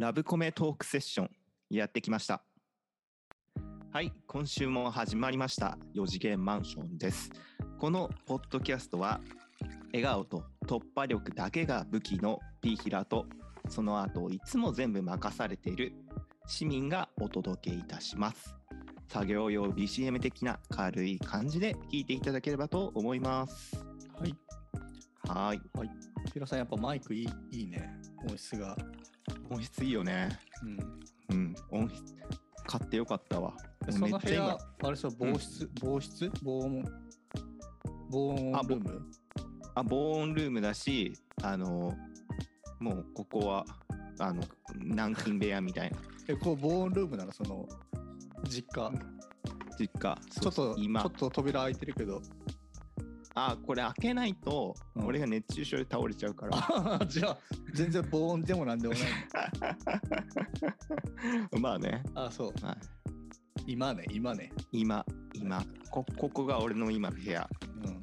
[0.00, 1.30] ラブコメトークセッション
[1.68, 2.42] やってきました
[3.92, 7.28] はい今週も始まりました4次元マンションです
[7.78, 9.20] このポッドキャストは
[9.92, 13.26] 笑顔と突破力だけが武器のピーヒラと
[13.68, 15.92] その後をいつも全部任されている
[16.46, 18.54] 市民がお届けいたします
[19.06, 23.76] 作業用 BCM 的な軽い感じで聞いていただければと思います
[24.18, 24.34] はい。
[25.28, 26.46] はいはい。
[26.46, 27.88] さん、やっぱマイクいいいいね。
[28.28, 28.76] 音質が。
[29.50, 30.28] 音質いいよね。
[31.30, 31.36] うん。
[31.36, 31.54] うん。
[31.70, 32.14] 音質
[32.66, 33.54] 買ってよかったわ。
[33.84, 36.84] でその部屋あれそう、防湿、防湿防音、
[38.10, 39.06] 防音ルーム？
[39.74, 41.96] あ防音ルームだしあの
[42.78, 43.64] もうここは
[44.18, 44.42] あの
[44.76, 45.96] 軟禁部屋みたいな。
[46.28, 47.32] え、こう防音ルームなの？
[47.32, 47.66] その、
[48.48, 48.92] 実家。
[49.78, 50.18] 実家。
[50.30, 51.02] ちょっと、今。
[51.02, 52.20] ちょっと扉開いてるけど。
[53.34, 55.06] あこれ開けないと、うん。
[55.06, 57.06] 俺が熱中症で倒れちゃうから。
[57.06, 57.38] じゃあ、
[57.74, 59.02] 全然防音でもなんでもない。
[61.60, 62.64] まあね、あ、そう。
[62.64, 64.52] はい、今ね、今ね。
[64.72, 65.64] 今今。
[65.90, 67.48] こここが俺の今の部屋。
[67.84, 68.02] うん。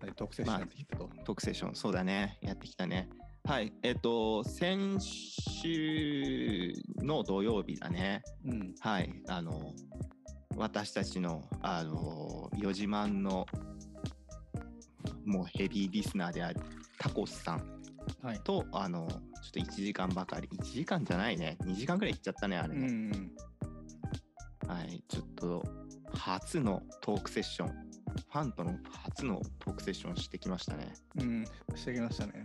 [0.00, 1.10] はい特設になってきたと。
[1.24, 2.38] 特セッションそうだね。
[2.42, 3.08] やってきたね。
[3.44, 3.72] はい。
[3.82, 8.22] えっ、と先週の土曜日だね。
[8.44, 8.74] うん。
[8.80, 9.22] はい。
[9.28, 9.74] あの
[10.56, 13.46] 私たちのあの4時満の
[15.24, 16.60] もうヘビーリスナーである
[16.98, 17.80] タコスさん
[18.22, 18.40] はい。
[18.40, 23.32] とあのちょっと1時間ばかり1時間じゃないね2時間ぐらい行っちゃったねあれうね、ん。
[24.66, 25.64] はいちょっと
[26.12, 31.44] 初のトークセッションファンとの初のトークセッションしてきましたねうん。
[31.76, 32.44] してきましたね。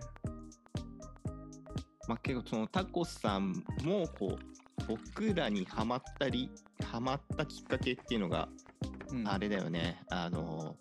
[2.07, 3.51] まあ結構そのタコスさん
[3.83, 4.54] もこう
[4.87, 6.51] 僕らにハマったり
[6.83, 8.47] ハマったきっかけっていうのが
[9.11, 10.01] うん、あれだよね。
[10.09, 10.75] あの、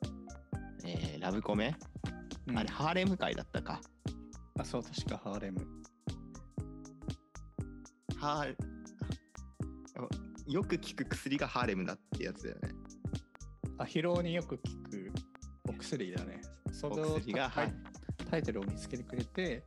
[0.84, 1.76] えーラブコメ、
[2.46, 2.58] うん。
[2.58, 3.80] あれハーレム会だったか。
[4.58, 5.66] あ、そう、確かハーレム。
[8.16, 8.54] ハー
[10.46, 12.68] よく効く薬がハーレムだってやつだよね。
[13.78, 15.12] あ、疲労によく効く
[15.68, 16.42] お薬だね。
[16.72, 17.74] それをお薬がタイはい。
[18.30, 19.64] タイトルを見つけてくれて、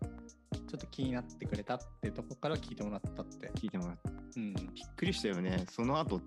[0.68, 3.52] ちょっと気になってくれたってとこから聞いてもらったって。
[3.56, 4.54] 聞いてもらってうん。
[4.54, 6.22] びっくりしたよねその後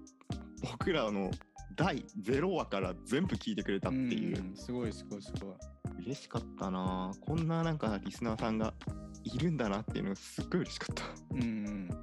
[0.63, 1.31] 僕らの
[1.77, 5.55] 第0話から全部聞いてくれたっていう、んすごいすごいすごい。
[6.05, 8.73] 嬉しかったなこんななんかリスナーさんが
[9.25, 11.05] いるんだなっていうのがすっごい嬉しかった
[11.35, 11.89] うんうん。
[11.89, 11.95] で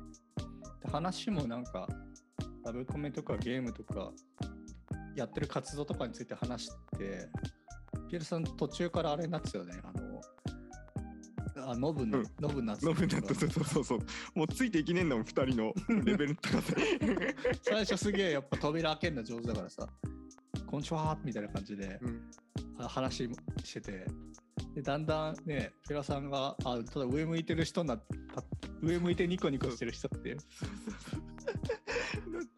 [0.91, 1.88] 話もなんか、
[2.63, 4.12] ラブコメとかゲームとか、
[5.16, 7.29] やってる活動とかについて話して、
[8.09, 9.74] ピエールさん途中からあれになってたよね。
[11.70, 12.26] あノブの、うん。
[12.40, 13.84] ノブになノブだったそうそうそう。
[13.84, 14.00] そう
[14.36, 15.74] もうついていけねえんだもん2人の
[16.04, 16.74] レベルとかさ
[17.62, 19.88] 最初すげえやっぱ扉開けるの上手だからさ、
[20.66, 22.32] こんにちはみたいな感じで、うん。
[22.80, 23.30] あ話
[23.64, 24.06] してて。
[24.74, 28.44] でだんだんねピラさんがあただ上向いてる人になった。
[28.82, 30.46] 上向いてニコニコしてる人ってだっ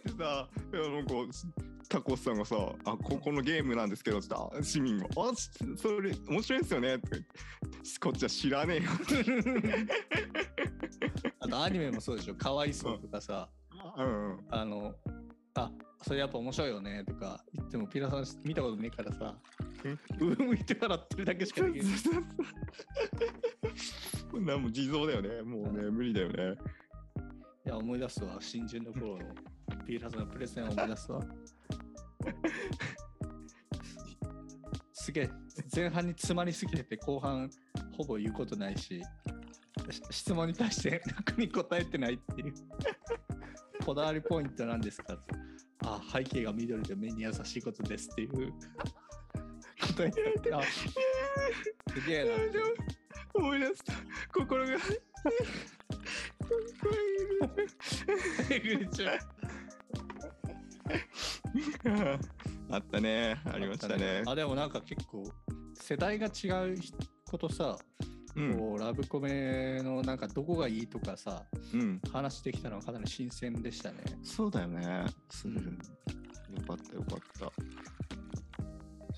[0.03, 1.14] てさいやなんか
[1.88, 2.56] タコスさんがさ
[2.86, 4.20] 「あここのゲームなんですけど」
[4.62, 7.26] 市民が「あしそれ面白いですよね」って
[7.97, 8.89] こっちは知らねえよ。
[11.39, 12.35] あとアニメもそうでしょ。
[12.35, 13.50] かわいそうとかさ。
[13.97, 14.38] うん。
[14.50, 14.94] あの
[15.55, 19.38] あそれやっぱ面白いよねとか言ってもピラさん見たことねえからさ。
[20.19, 21.94] 上向いて笑ってるだけしかできない
[24.29, 25.41] こん なんもう地蔵だよね。
[25.41, 26.57] もうね無理だよね。
[27.66, 28.38] いや思い出すわ。
[28.39, 29.23] 新人の頃の
[29.85, 31.22] ピーラさんのプレゼンを思い出すわ
[35.09, 35.30] すげえ
[35.75, 37.50] 前半に詰まりすぎてて後半
[37.97, 39.02] ほぼ言うことないし
[39.90, 42.53] し質問に対して 中に答えてないっていう
[43.84, 45.18] こだわりポイントなんですか
[45.84, 48.53] あ背景が緑で目に優しいことですっていう
[49.97, 50.86] 答えててあす
[52.08, 52.34] げえな。
[53.34, 53.94] 思い出した。
[54.34, 54.74] 心が。
[58.50, 59.20] えぐれちゃう
[62.72, 63.40] あったね。
[63.46, 64.24] ありましたね。
[64.25, 65.24] あでもなんか結構
[65.74, 66.75] 世代が違う
[67.30, 67.78] ことさ、
[68.35, 68.57] うん。
[68.57, 71.43] こうラブコメのなんかどこがいいとかさ
[71.73, 72.02] うん。
[72.11, 73.97] 話できたのはかなり新鮮でしたね。
[74.23, 75.05] そうだよね。
[75.29, 75.55] すうん。
[75.55, 75.61] よ
[76.67, 77.52] かったよかった。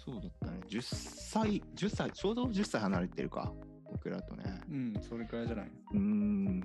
[0.05, 0.59] そうだったね。
[0.69, 3.51] 10歳10歳ちょうど10歳離れてるか。
[3.91, 4.43] 僕らとね。
[4.69, 5.71] うん、それくらいじゃない？
[5.91, 6.59] うーん。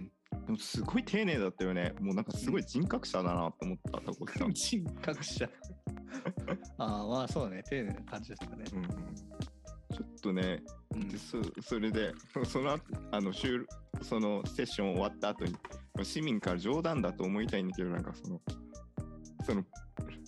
[0.46, 1.92] でもすごい丁寧だったよね。
[2.00, 5.48] もうなんかすごい人格者だなと思ったタコさん、 人格者。
[6.78, 8.64] ああ、まあそうね、丁寧な感じでしたね。
[8.72, 8.90] うんうん、
[9.94, 10.62] ちょっとね
[10.94, 12.12] うんでそそれで
[12.44, 13.66] その後あの収
[14.02, 15.54] そのセッション終わった後に
[16.02, 18.40] 市民から冗談だと思いたいんだけどなんかその
[19.44, 19.64] その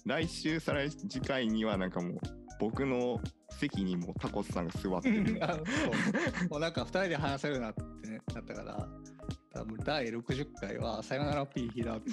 [0.04, 2.18] 来週再来次回にはなんかもう
[2.60, 3.20] 僕の
[3.50, 6.48] 席にもタコスさんが座ってるあのそう。
[6.50, 8.88] もうなんか2人で話せるなってね年だったから、
[9.52, 12.10] 多分第60回は、さよなら P ヒラって、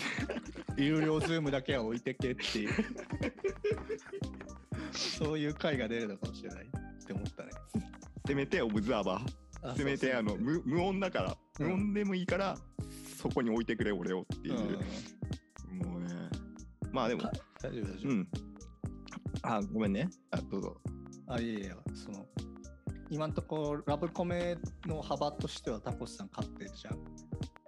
[0.82, 2.74] 有料 Zoom だけは置いてけっていう、
[4.92, 7.52] そういう回が出るのかもしれないって思ったね。
[8.28, 9.70] せめてオブザーバー。
[9.70, 11.38] あせめてあの無無音だから。
[11.60, 11.68] うん。
[11.68, 12.58] 無音でもいいから
[13.18, 14.64] そこに置いてくれ俺をっていう、そ
[15.72, 15.78] うん。
[15.80, 16.10] もうね。
[16.92, 17.22] まあでも。
[17.22, 17.32] か
[17.62, 18.12] 大丈夫大丈夫。
[18.12, 18.28] うん。
[19.42, 20.10] あごめんね。
[20.32, 20.82] あどうぞ。
[21.28, 22.28] あ、いやいや、その、
[23.10, 27.00] 今んとこラブコメの幅としてはタコスさん勝ってるじゃん。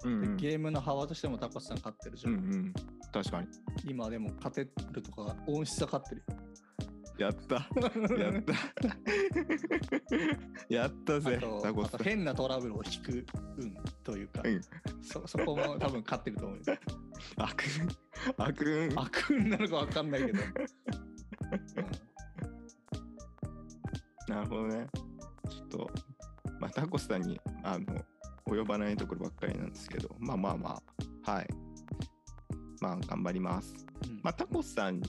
[0.05, 0.37] うんうん。
[0.37, 2.29] でゲームの幅としてもタコスさん勝ってるじゃ。
[2.29, 2.73] うんんうん。
[3.11, 3.47] 確かに。
[3.85, 4.61] 今でも勝て
[4.91, 6.23] るとか、音質は勝ってる
[7.17, 7.67] やった。
[8.15, 8.39] やよ。
[8.39, 8.53] った。
[10.69, 13.25] やったあぜタコスと変なトラブルを引く
[13.57, 14.61] 運というか、うん。
[15.01, 16.63] そそこも多分勝ってると思うよ。
[17.37, 17.63] 悪
[18.37, 18.99] 悪運。
[18.99, 20.39] 悪運なのか分かんないけど。
[24.27, 24.87] なるほどね
[25.67, 25.89] っと
[26.59, 27.85] まあタコスさんにあの
[28.47, 30.81] 及ばないところばっかりなんですけどまあまあま
[31.25, 31.47] あはい。
[32.79, 33.73] まあ頑張ります。
[34.03, 34.09] うん。
[34.11, 35.01] うんまあタコスさん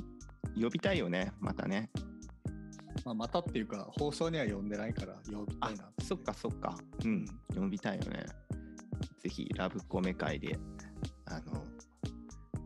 [0.60, 1.90] 呼びたいよねまたね。
[3.04, 6.76] まあ、またっていうか、放送には呼んでないから呼びたいなそっかそっか。
[7.04, 8.26] うん呼びたいよね。
[9.20, 10.58] ぜひラブコメ会で
[11.26, 11.64] あの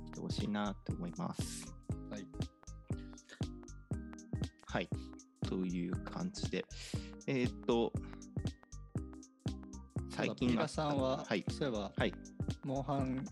[0.07, 1.73] 来てほしいなって思います。
[2.11, 2.27] はい。
[4.67, 4.89] はい。
[5.47, 6.65] という感じで
[7.27, 7.93] えーっと
[10.11, 11.45] 最近ピラさんは、はい。
[11.51, 12.13] そういえば、はい。
[12.65, 13.25] モンハン、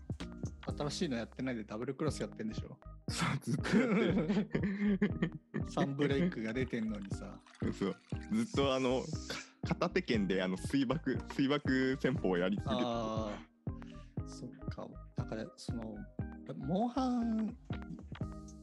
[0.77, 2.77] 新しいのやってないでダブルクロスやってんでしょ？
[3.09, 5.31] そうずっとやってる。
[5.69, 7.39] サンブレイクが出てんのにさ。
[7.77, 7.95] そう。
[8.33, 9.07] ずっとあのか
[9.67, 14.87] 片手剣であの水爆水爆戦法をやり続けてああ、そっか。
[15.17, 15.95] だから、その、
[16.57, 17.55] モンハン、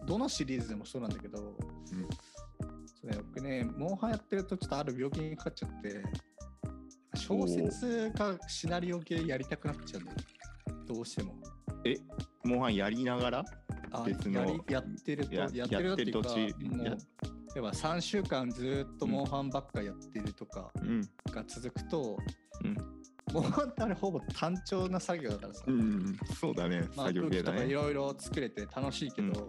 [0.07, 2.01] どのシリーズでもそうなんだけど、それ
[3.38, 6.02] 僕ね、モンハンやってるとちょっとある病気にかかっちゃって、
[7.14, 10.19] 小説かシナリオ系やりたくなっちゃうんだよ。
[10.87, 11.37] どうしても。
[12.44, 13.44] モンハンやりながら？
[13.93, 16.35] あ別のやってると、ややってるっていうか、も
[16.82, 16.99] うや例
[17.56, 21.00] えば3週間ずっとモンハンばっかやってるとかうん。
[21.31, 22.19] が続くと、
[22.64, 22.76] うん。
[23.32, 26.81] モンハンってあれほぼ単調な作業だからさ、うんそうだね。
[26.96, 27.73] まあ、作業系だね。
[27.73, 29.46] ろいろ作れて楽しいけど、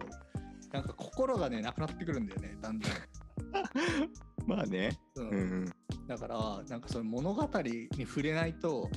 [0.72, 2.92] なんか心がねなくなってくるんだよねだんだん、
[4.46, 4.98] まあね。
[5.16, 5.22] う。
[5.22, 5.34] んう
[5.64, 5.72] ん。
[6.06, 8.88] だからなんかその物語に触れないと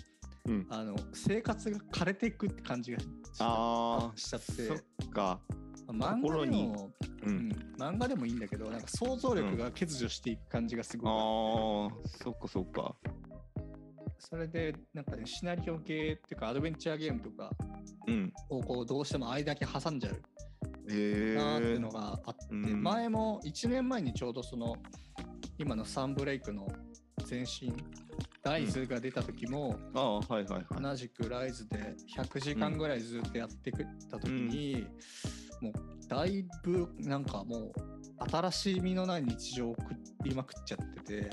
[0.45, 0.67] うん。
[0.69, 3.05] あの生活が枯れていくって感じがし
[3.39, 4.45] ああしちゃって。
[4.67, 5.39] そっか。
[5.87, 6.91] 漫画でも、
[7.23, 7.49] ううん。
[7.49, 11.11] ん、漫画でもいいんだけどなんか想像力が欠如していく感じがすごい。
[11.11, 12.95] あああそっかそっか。
[14.19, 17.51] それでなんかねシナリオ系っていうかアドベンチャーゲームとか
[18.07, 18.33] うん。
[18.49, 20.21] をこうどうしても間だけ挟んじゃう
[20.85, 22.83] なーっていうのがあって、うん。
[22.83, 24.75] 前も1年前にちょうどその
[25.57, 26.67] 今のサンブレイクの
[27.29, 27.73] 前身
[28.43, 30.65] ライズが出た時も、ああはいはいはい。
[30.81, 34.85] 同じくライズで100時間ぐらいずっとやってくった時に、
[35.61, 35.73] もう
[36.07, 37.73] だいぶなんかもう
[38.29, 39.83] 新しみのない日常を送
[40.23, 41.29] りまくっちゃってて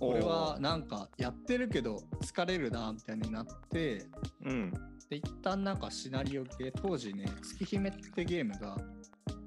[0.00, 4.06] これはなんかやってるけど疲れるなみたいになって
[4.44, 4.72] うん
[5.12, 8.78] で一旦なんかシナリオ系当時ね月姫ってゲームが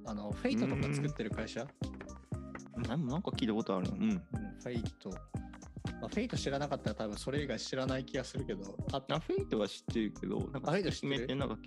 [0.06, 1.65] あの Fate とか作ってる会社、
[2.88, 3.88] なんなんか聞いたことある。
[3.89, 4.03] のうん。
[4.03, 4.21] うん
[4.62, 5.17] Fate、ま
[6.03, 8.77] あ、 Fate 知らなかったら多分それ以外知らない気がするけど。
[8.94, 11.36] ああフェイトは知ってるけどなんかあフェイト知ってる？
[11.36, 11.57] なんか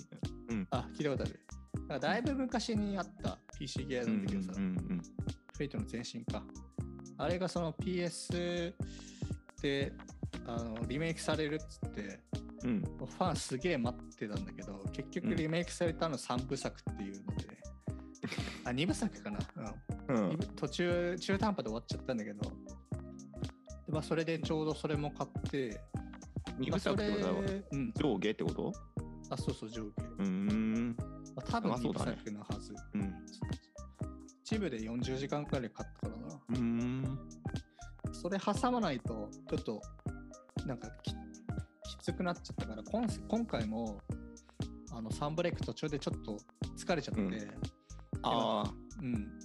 [0.51, 0.69] うん。
[0.71, 1.41] あ聞いたことある。
[1.81, 4.53] なんかだいぶ昔にあった PC ゲーうんムなんだけどさ、
[5.57, 6.45] Fate の前身か。
[7.17, 8.73] あれがその PS
[9.61, 9.93] で
[10.47, 12.21] あのリメイクされるっつって
[12.65, 12.81] うん。
[12.83, 17.49] ファンすげえ待ってたんだけど結局リメイクされたの3部作っていうので。
[18.19, 18.35] ね、
[18.65, 19.39] あ2部作かな、
[20.09, 20.31] うん。
[20.31, 20.39] うん。
[20.57, 22.41] 途中中途半端で終わっちゃったんだけど。
[22.41, 22.51] で、
[23.93, 25.81] まあ、それでちょうどそれも買って。
[26.59, 28.73] 二部作ってことはうん、上下ってこと？
[29.31, 30.97] あそうそう上下、うーん。
[31.37, 33.15] まあ、多分2部作のはず、うん。
[34.43, 36.35] 一部で40時間くらいで買ったからな。
[36.35, 37.19] うーん。
[38.13, 39.81] それ挟まないとちょっと
[40.67, 41.15] なんかき
[42.09, 43.99] きつくなっちゃったから今今回も
[44.93, 46.39] あのサンブレイク途中でちょっと
[46.75, 47.39] 疲れちゃって、ううんん
[48.23, 48.65] あ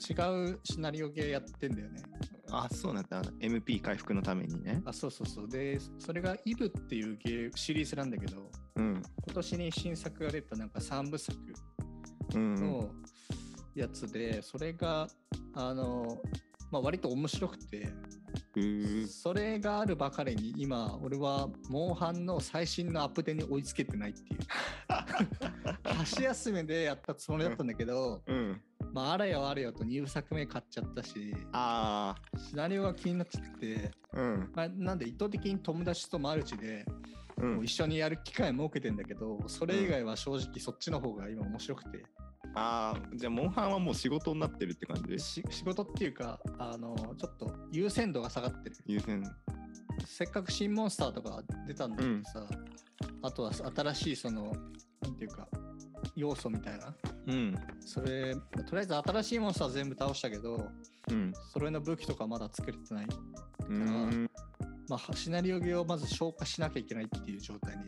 [0.09, 0.13] 違
[0.53, 2.01] うシナリオ系やってんだよね。
[2.49, 3.21] ああそうなんだ。
[3.41, 4.81] MP 回復のためにね。
[4.85, 5.49] あそうそうそう。
[5.49, 9.03] でそれがイブっていうゲーシリーズなんだけどうん。
[9.25, 11.37] 今年に新作が出たなんか3部作
[12.33, 12.55] うん。
[12.55, 12.89] の
[13.75, 15.07] やつで、それが
[15.53, 16.21] あの、
[16.73, 17.87] まあ、割と面白くて。
[19.07, 24.39] それがあるばかりに今俺はモンハンの最新のアップデートに追いつけてないっていう。
[25.83, 28.59] 箸休めでやったつもりだったんだけど、うん。
[28.91, 32.15] まああれよあれよと2部作目買っちゃったしあ
[32.49, 34.51] シナリオが気になっちゃって、あうん。
[34.55, 36.85] まあ、なんで意図的に友達とマルチで
[37.37, 37.55] うん。
[37.57, 42.03] もう一緒にやる機会設けてんだけど、それ以外は正直そっちの方が今面白くて、
[42.55, 48.75] ああ、じゃあ、モンハンはもう仕事になってるって感じでし仕事っていうか、あの、ちょっと優先度が下がってる。
[48.85, 49.23] 優先。
[50.05, 52.47] せっかく新モンスターとか出たんだけどさ、
[53.21, 54.53] あとは新しいその、
[55.01, 55.47] なんていうか、
[56.15, 56.93] 要素みたいな。
[57.27, 57.55] うん。
[57.79, 58.41] それ、と
[58.73, 60.69] りあえず新しいモンスター全部倒したけど、
[61.09, 61.33] うん。
[61.51, 63.05] それの武器とかまだ作れてない。
[63.05, 64.29] うーん。
[64.89, 67.83] まあ、シナリオゲーをまず消化しなきゃいけないっていう状態に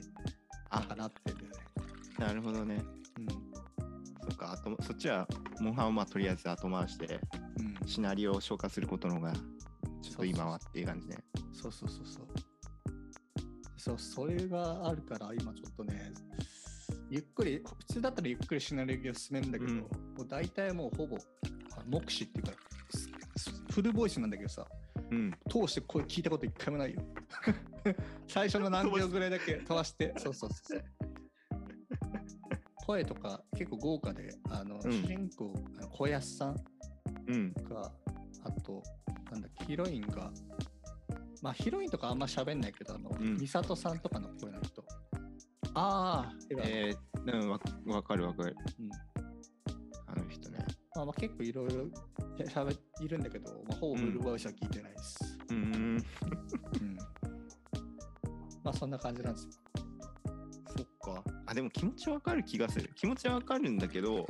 [0.70, 1.58] あなんかなってるんだよね。
[2.18, 2.82] なるほどね。
[4.26, 4.32] うん。
[4.32, 5.28] そっか、あとそっちは、
[5.60, 7.20] モンハンはまあとりあえず後回して、
[7.82, 9.34] うん、シナリオを消化することの方が、
[10.02, 11.18] ちょっと今はっていう感じね。
[11.54, 12.26] そうそうそうそう。
[13.78, 16.14] そう、それがあるから、今ちょっとね、
[17.10, 22.54] ゆっくり、普通だったらゆっくりシナリオを進めるんだけど、うんもう大体もうほぼ、あ目視っていうか、
[23.36, 24.66] すフルボイスなんだけどさ、
[25.12, 25.32] うん。
[25.50, 27.02] 通して声聞いたこと一回もないよ。
[28.28, 31.15] 最初の何秒ぐらいだけ飛ばして、そうそうそうそう。
[32.86, 35.54] 声とか結構豪華で、あの、うん主人公、
[35.92, 36.56] 小安さん
[37.28, 37.54] うん。
[37.70, 37.92] が、
[38.44, 38.84] あと、
[39.32, 40.32] なんだヒロインが、
[41.42, 44.84] まあヒロインとかあんま喋んないけど、あの、うん美里さんとかの声の人。
[45.74, 48.56] ああ、今えー、うん、わわかるわかる。
[48.80, 48.90] うん。
[50.08, 50.60] あの人ね。
[50.96, 51.86] まあまあ結構いろいろ
[52.46, 55.38] 喋いるんだけど、まあ、ほぼフルボイスは聞いてないです。
[55.50, 55.62] うーん。
[55.62, 56.98] うん。
[58.64, 59.52] まあそんな感じなんですよ。
[61.06, 61.24] か。
[61.46, 62.90] あ、でも気持ちわかる気がする。
[62.96, 64.26] 気持ちわかるんだけど、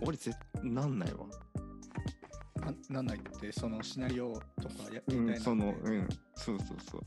[0.00, 1.26] 俺絶なんないわ。
[2.60, 5.44] ななんないって、そのシナリオとかやうん、みたいな。
[5.44, 6.98] その、うん、そうそうそ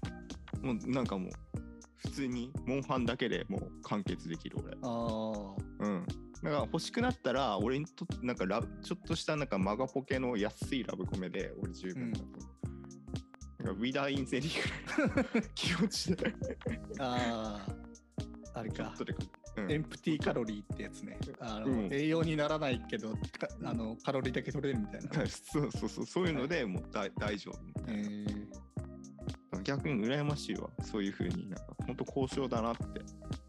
[0.62, 0.66] う。
[0.66, 1.32] もうなんかもう、
[1.96, 4.74] 普通にモンハンだけでもう完結できる俺。
[4.74, 5.86] ああ。
[5.86, 6.06] うん。
[6.06, 12.34] だから欲しくなったら、俺にとってなんかラブちょっとしたなんかマガポケの安いラブコメで俺十分だと思
[13.62, 13.64] う。
[13.64, 16.34] なんかウィダーインゼリーぐらいの気持ちで。
[17.00, 17.73] ああ。
[18.54, 18.94] あれか
[19.56, 21.18] うんエンプティカロリーってやつね。
[21.40, 25.10] あの、うん栄養にならないけど、かあのカロリーだけ取れるみたいな。
[25.28, 28.02] そうそうそう、そういうのでもう大大丈夫みたえい
[29.52, 29.60] な。
[29.60, 30.70] ー、逆に羨ましいわ。
[30.84, 32.84] そういうふうになんか、本当交渉だなって。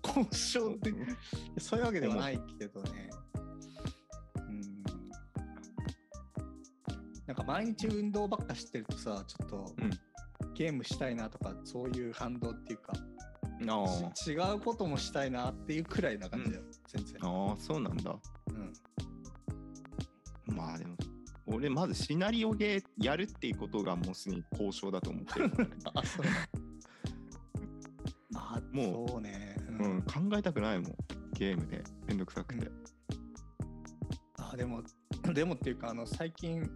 [0.06, 0.92] 交渉って、
[1.58, 3.10] そういうわけではないけどね。
[4.36, 4.60] うん。
[7.26, 9.90] なんか毎日運動ばっかしてるとさ、ちょっと、うん
[10.54, 12.92] ゲームしたいなとか、そういう反動っていうか、
[13.60, 17.16] 違うこともしたいなっていうくらいな感じだよ、全然。
[17.22, 18.16] ああ、そうなんだ。
[18.50, 20.54] うん。
[20.54, 20.96] まあでも、
[21.46, 25.68] 俺まずシナリオゲーやるっていうことがもうすでに交渉だと思ってるね。
[25.94, 26.26] あ、そう。
[28.36, 29.56] あ、もうそうね。
[29.68, 30.96] うん、考えたくないもん。
[31.32, 31.82] ゲームで。
[32.06, 32.70] めんどくさくて。
[34.38, 34.82] あでも、
[35.34, 36.68] でもっていうか、あの最近、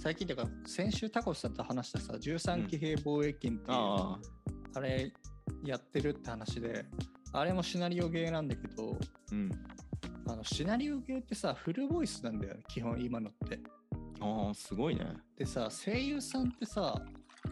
[0.00, 4.18] 最近っていうか、先週タコスさんと話したさ、13騎兵防衛金っていう、あ
[4.74, 5.12] あれ
[5.64, 6.84] やってるって話で、
[7.32, 8.96] あれもシナリオゲーなんだけど、
[9.32, 9.50] うん。
[10.26, 13.60] あのシナリオゲーってさ、フルボイスなんだよね、基本今のって。
[14.20, 15.06] ああ、すごいね。
[15.36, 16.94] でさ、声優さんってさ、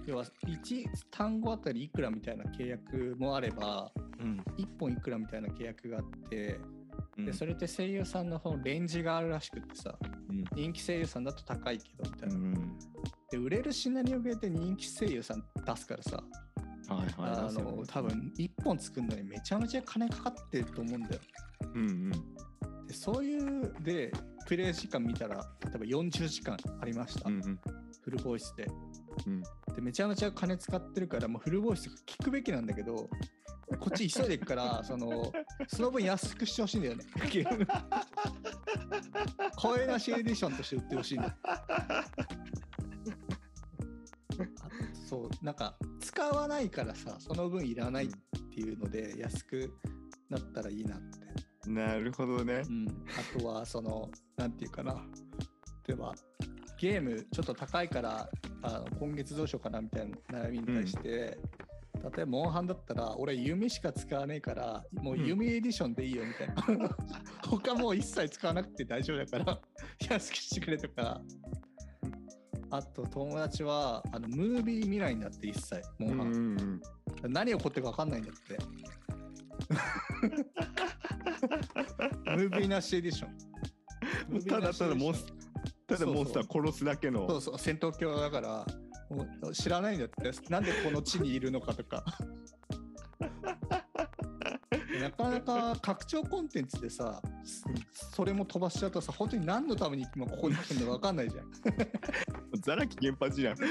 [0.07, 4.43] 要は1単語あたりいくらみたいな契約もあれば、うん。
[4.57, 6.59] 1本いくらみたいな契約があって、
[7.19, 9.99] うんでそれって声優さんのそのレンジがあるらしくってさ、
[10.31, 12.35] うん人気声優さんだと高いけどみたいな。
[12.35, 12.79] うん。
[13.31, 16.23] で売れるシナリオゲーって人気声優さん出すからさ、
[16.97, 17.31] はいはい。
[17.49, 21.21] あの多分1本作るのにめちゃめちゃ金かかってると思うんだよ。
[21.75, 22.11] うんうん。
[22.87, 24.13] でそういうで
[24.47, 27.61] プレイ時間見たら例えば40時間ありました、うんうん。
[28.03, 28.69] フルボイスで
[29.27, 29.43] うん。
[29.75, 33.09] でめちゃめちゃ金使ってるからもうフルボイス聞くべきなんだけど
[33.79, 35.33] こっち急いでいくから その
[35.69, 37.67] その分安くしてほしいんだよねゲーム
[39.57, 41.37] 声なしエディションとして売ってほしいんだ
[45.09, 48.09] そうなんか使わないからさその分いらないっ
[48.53, 49.73] ていうので安く
[50.29, 51.71] なったらいいなって。
[51.71, 52.63] なるほどね。
[52.69, 52.73] う。
[52.73, 54.95] ん、あとはそのなんていうかな。
[55.87, 56.15] 例えば
[56.79, 58.29] ゲームちょっと高いから
[58.63, 61.37] あの今月どうしようかなみたいな悩みに対して、例
[62.19, 66.91] えばモンハンだったら俺弓しか使わねえからもう弓エディションでいいよみたいな、
[67.49, 69.61] 他もう一切使わなくて大丈夫だから
[70.11, 71.21] 安くしてくれとか
[72.73, 76.81] あと友達はあのムービー見ないんだって一切モンハン、うんうん
[77.25, 77.33] うん。
[77.33, 78.59] 何起こってるか分かんないんだって。
[82.35, 84.43] ムービーなしエディション。
[84.45, 85.15] ただただモン。
[85.15, 85.27] ス
[85.87, 87.29] ただモンスター殺すだけの。
[87.29, 87.59] そうそう。
[87.59, 88.67] 戦闘狂だから
[89.11, 90.33] もう知らないんだって。
[90.49, 92.03] なんでこの地にいるのかとか。
[94.99, 97.21] なかなか拡張コンテンツでさ
[98.15, 101.51] それも飛ばしちゃうとさ本当に何のために今ここに来てるのか分かんないじゃん
[102.63, 103.57] ザラキ原発じゃん。
[103.57, 103.63] じ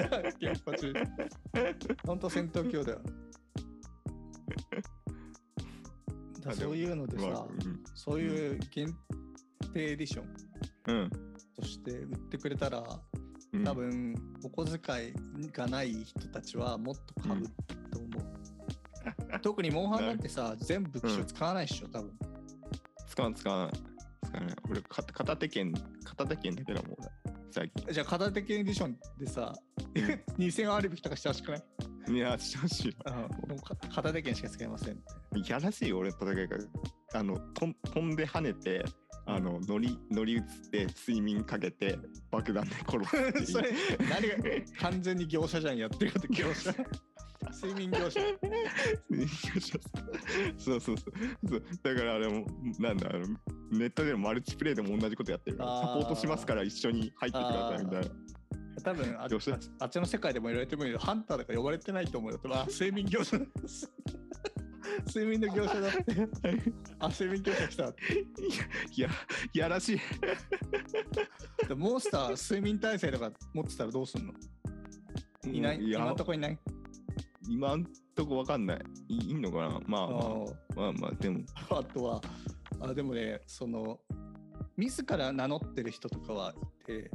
[0.00, 0.08] ゃあ
[0.40, 0.94] 原発
[2.06, 3.00] 本当戦闘狂だよ
[6.40, 7.46] だそういうのでさ、まあ
[7.94, 8.94] そういう限
[9.72, 10.26] 定エディション
[10.88, 11.10] うん。
[11.56, 12.82] として売ってくれたら、
[13.52, 13.64] うん。
[13.64, 14.14] 多分
[14.44, 17.44] お小遣いがない人たちはもっと買う
[17.90, 18.08] と思
[19.36, 19.40] う。
[19.40, 22.12] 特にモンハンなんてさ、全部機種使わないっしょ、多分。
[23.06, 23.93] 使わん使わない。
[24.34, 24.56] 使わない。
[24.70, 25.72] 俺、か片手剣、
[26.04, 27.08] 片手剣だけだもん、俺。
[27.50, 27.92] 最近。
[27.92, 29.52] じゃあ片手系エディションでさ、
[30.38, 31.62] 2000割引とかしてほしくない？
[32.12, 33.12] いや、してほしいあ
[33.48, 34.94] もうか片手剣しか使えません。
[34.94, 34.98] い
[35.48, 36.56] やらしいよ、俺とだけが。
[37.14, 38.84] あの、とん飛んで跳ねて、
[39.26, 41.98] あの、乗り、乗り移って、睡眠かけて、
[42.30, 43.52] 爆弾で殺す。
[43.52, 43.70] それ、
[44.10, 44.36] 何が
[44.80, 46.74] 完全に業者じゃん、やってること業者。
[47.62, 48.20] 睡眠業者。
[50.58, 52.46] そうそうそうそうだからあれも
[52.78, 53.26] なんだあの
[53.70, 58.10] ネットでもマルチプレイでも同じことやってるからサポートしますから一緒に入ってくださいみたいな。
[58.82, 59.24] 多分あ
[59.86, 62.40] っちの世界でも言われてもいいけど、ハンターとか呼ばれてないと思うよ。
[62.50, 63.38] あ、睡眠業者。
[65.08, 66.02] 睡眠の業者だって。
[67.00, 67.88] あ、睡眠業者来た。
[67.88, 68.02] って。
[68.92, 69.08] いや
[69.52, 70.00] いやらしい。
[71.68, 74.32] でモンスター睡眠耐性とか持ってたらどうすんの？
[75.52, 75.82] いない？
[75.82, 76.00] いや。
[76.00, 76.58] 今んとこいない？
[77.48, 78.80] 今んとこわかんない。
[79.08, 79.80] いいいのかな？
[79.86, 80.20] まああまあ
[80.76, 81.40] まあまあでも。
[81.70, 82.20] あとは
[82.80, 84.00] あでもねその
[84.76, 87.10] 自ら名乗ってる人とかはいて、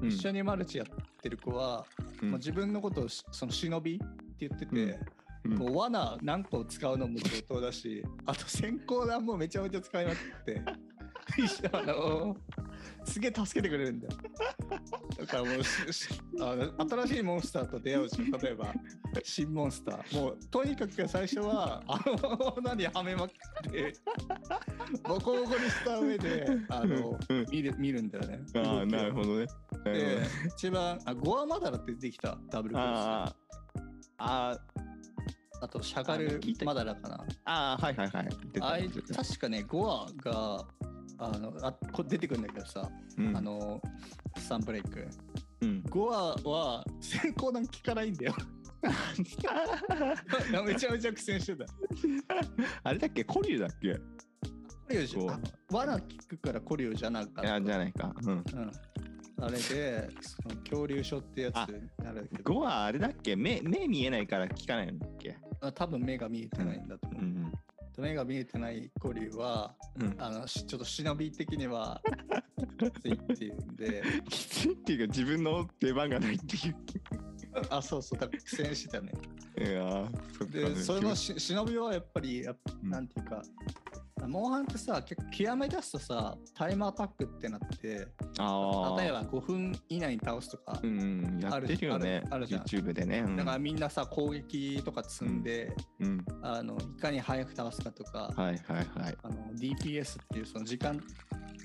[0.00, 0.08] うん。
[0.08, 1.86] 一緒にマルチやってる子は、
[2.22, 2.30] うん。
[2.30, 4.98] まあ、自分のことをしその忍びって言ってて、
[5.44, 5.54] うん。
[5.54, 10.62] もう罠何個使うのも上等だしあと先行弾もめちゃめちゃ使いまくって
[11.72, 12.36] あの
[13.08, 14.12] すげえ助けてくれるんだよ。
[15.18, 16.08] だからもうしし
[16.40, 18.72] あの新しいモンスターと出会うし例えば
[19.24, 20.20] 新モンスター。
[20.20, 23.94] もうとにかく最初はあの罠にはめまくって
[25.02, 28.40] ボコボコにした上であのうん見る見るんだよね。
[28.54, 29.46] ああなるほどね。
[29.84, 32.88] でね一番あゴアマダラって出てきたダブルクロス。
[32.88, 33.34] あー
[34.18, 34.58] あ
[35.60, 37.26] あとシャガあルマダラかな。
[37.44, 38.28] ああはいはいはい。
[38.60, 38.78] あ
[39.16, 40.64] 確かねゴアが
[41.18, 43.36] あのあこ出てくるんだけどさ、うん。
[43.36, 43.80] あの
[44.36, 45.06] サンブレイク。
[45.62, 45.82] うん。
[45.88, 48.34] ゴアは先行弾効かないんだよ。
[50.64, 51.66] めちゃめちゃ苦戦してた。
[52.84, 53.94] あれだっけコリュウだっけ？
[53.94, 54.00] コ
[54.90, 55.40] リオじゴゃあ
[55.74, 57.42] 罠効くからコリオじゃなかった。
[57.42, 58.14] いやじゃないか。
[58.22, 58.30] うん。
[58.30, 58.44] うん、
[59.44, 62.54] あれでその恐竜症ってやつになるけど。
[62.54, 63.34] 5はあれだっけ？
[63.34, 65.36] 目目見えないから効かないんだっけ？
[65.60, 67.26] あ多分目が見えてないんだと思う、う
[67.98, 70.14] ん目が見えてないコリはうん。
[70.18, 72.00] あのしちょっと忍び的には
[72.78, 74.02] きついっていうんで。
[74.28, 76.76] きついっていうか自分の出番がないっていう。
[77.70, 79.12] あそうそうだ苦戦してたね。
[79.58, 82.90] いやーそでそれのし忍びはやっぱりやっうん。
[82.90, 83.42] なんていうか
[84.26, 88.06] モンハンってさ結構極め出すとさタイムアタックってなって
[88.38, 92.22] ああ例えば5分以内に倒すとか、うんやってるよね。
[92.26, 92.62] あるあるじゃん。
[92.62, 93.20] YouTube でね。
[93.20, 93.36] うん。
[93.36, 96.24] だからみんなさ攻撃とか積んで、うん。
[96.42, 99.16] あのいかに早く倒すかとか、はいはいはい。
[99.22, 101.00] あの DPS っていうその時間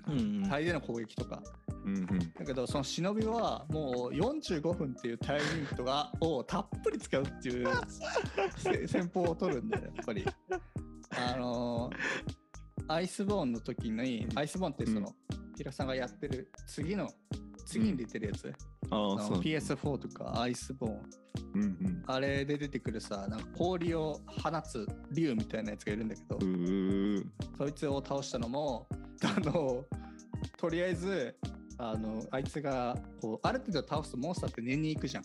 [0.07, 1.41] うん帯での攻撃とか、
[1.85, 2.07] うんうん。
[2.07, 7.67] だけどその忍びはもう45分っていうタイミングとかをたっぷり使うっていう
[8.57, 10.25] せ 戦法を取るんだよやっぱり。
[11.15, 11.91] あの
[12.87, 15.13] アイスボーンの時にアイスボーンってその、
[15.57, 17.09] ピラさんがやってる次の
[17.65, 18.53] 次に出てるやつ、
[18.89, 21.01] ああそう PS4 とかアイスボーン。
[21.55, 26.39] うんあれで出てくるさなんか氷を放つ竜みたいなやつがいるんだけど、
[27.57, 28.87] そいつを倒したのも
[29.23, 29.85] あの
[30.57, 31.35] とりあえず
[31.77, 35.23] あのあいつがこうある程度倒すとモンスターって寝に行くじゃん。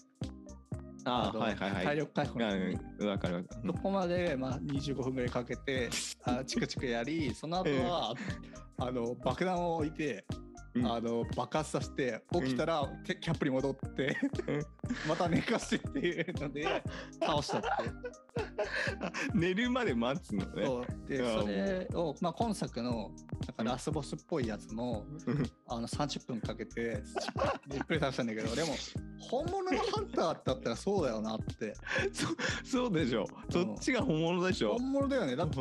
[1.04, 1.84] のああはいはいはい。
[1.84, 3.60] 体力回復のためにうんわかるわかる。
[3.66, 5.90] そこまで、まあ、25分ぐらいかけて
[6.24, 8.14] あチクチクやりその後は、
[8.78, 10.24] あの爆弾を置いて、
[10.74, 10.86] うん。
[10.86, 14.16] あの爆発させて起きたら、てキャップに戻って
[15.08, 16.82] また寝かしてっていうので
[17.20, 17.68] 倒したって。
[19.34, 20.66] 寝るまで待つのね。
[20.66, 21.08] そう。
[21.08, 23.10] でそれを、まあ、今作の
[23.46, 25.06] なんかラスボスっぽいやつも、
[25.68, 27.02] あの30分かけて
[27.68, 28.74] じっくり倒したんだけどでも
[29.18, 31.74] 本物のハンターだったらそうだよなって。
[32.12, 32.26] そ
[32.70, 33.26] そうでしょ。
[33.50, 34.74] そっちが本物でしょ。
[34.78, 35.36] 本物だよね。
[35.36, 35.58] だって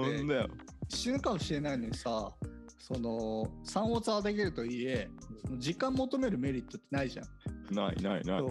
[0.89, 2.31] 死ぬかもしれないのにさ
[2.77, 5.09] その3オツはできるといえ
[5.57, 7.75] 時間求めるメリットってないじゃん。
[7.75, 8.43] ないないない。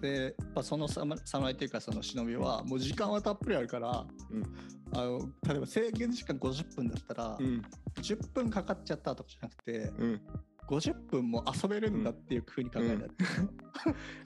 [0.00, 4.42] でやっぱその侍っていうかその忍びはもう時間はたっぷりあるから、うん。
[4.94, 7.62] あの例えば制限時間50分だったら、うん。
[7.96, 10.20] 10分かかっちゃったとかじゃなくてうん。
[10.68, 13.24] 50分も遊べるんだっていう風に考えたって、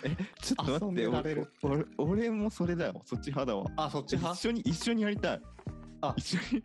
[0.05, 1.53] えちょっと待って遊んでられる。
[1.63, 3.01] 俺俺俺もそれだよ。
[3.05, 3.65] そっち派だわ。
[3.77, 4.35] あそっち派？
[4.35, 5.41] 一緒に一緒にやりたい。
[6.01, 6.15] あ。
[6.17, 6.63] 一緒に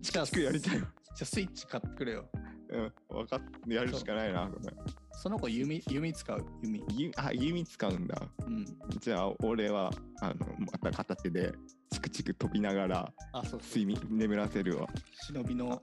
[0.00, 0.82] じゃあチクやりたい
[1.16, 2.28] じゃあスイッチ買ってくれよ。
[2.68, 4.72] うん、分かっやるしかないな、これ
[5.12, 6.44] その子弓弓使う？
[6.62, 6.84] 弓。
[6.92, 8.20] ゆあ、弓使うんだ。
[8.46, 8.66] うん。
[9.00, 11.52] じゃあ、俺は、あの、また片手で、
[11.90, 13.60] チクチク飛びながら、あそうそう。
[13.60, 14.86] 睡眠、眠らせるわ。
[15.26, 15.82] 忍びの。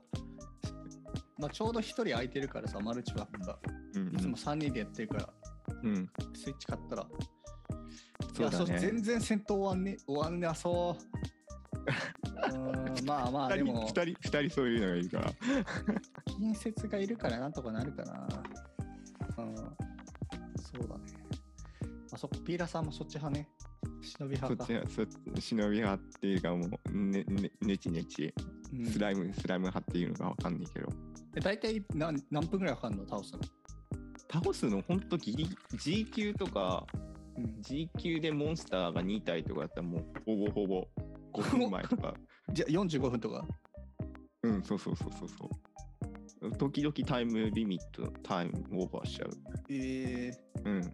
[1.38, 3.58] まあちょうど一人空いてるからさマルチワークが。
[3.94, 5.28] うん、いつも3人でやってるから、
[5.82, 6.08] うん。
[6.34, 7.06] スイッチ買ったら。
[8.34, 9.00] そうだいやそう全ね。
[9.00, 12.23] 然戦闘終わんね終わんなそう
[13.06, 13.86] まあまあで二人、も。
[13.86, 15.32] 二人、二人そういうのがいるから。
[16.26, 18.28] 近接がいるからなんとかなるかな。
[19.38, 19.56] うん。
[19.56, 19.62] そ
[20.84, 21.04] うだね。
[22.12, 23.48] あそこピーラさんもそっち派ね。
[24.02, 24.66] 忍び派か。
[24.88, 28.32] そっち、忍び派っていうか、もう、ね、ね、ねちねち、
[28.72, 28.86] うん。
[28.86, 30.88] スライム、スライム派っていうのがわかんないけど。
[31.36, 33.08] え大体何何分ぐらいかかるの？
[33.08, 33.40] 倒すの、
[34.32, 36.86] 倒すの、ほんとギリ、G 級とか、
[37.36, 40.86] うん、G 級でモンスターが2体とかやったらもうほぼほぼ
[41.32, 42.14] 5分前とか
[42.52, 43.46] じゃあ45分とか？
[44.42, 46.52] うんそうそうそうそうそう。
[46.58, 49.30] 時々タイムリミットタイムオーバーしちゃう。
[49.70, 50.92] えー、うん。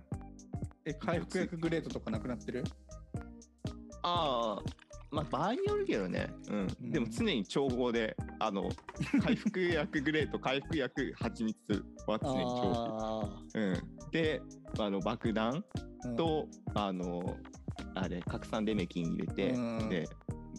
[0.84, 2.64] え回復薬グレードとかなくなってる？
[4.02, 4.62] ああ
[5.10, 6.32] まあ場合によるけどね。
[6.48, 6.90] うん、うん。
[6.92, 8.70] でも常に調合であの
[9.22, 13.22] 回復薬グレート 回復薬蜂蜜は常に調合。
[13.24, 13.74] あうん。
[14.12, 14.40] で
[14.78, 15.64] あの爆弾
[16.04, 17.36] あ、うん、と、あの
[17.94, 19.88] あれ拡散デメキン入れて、うん。
[19.88, 20.08] で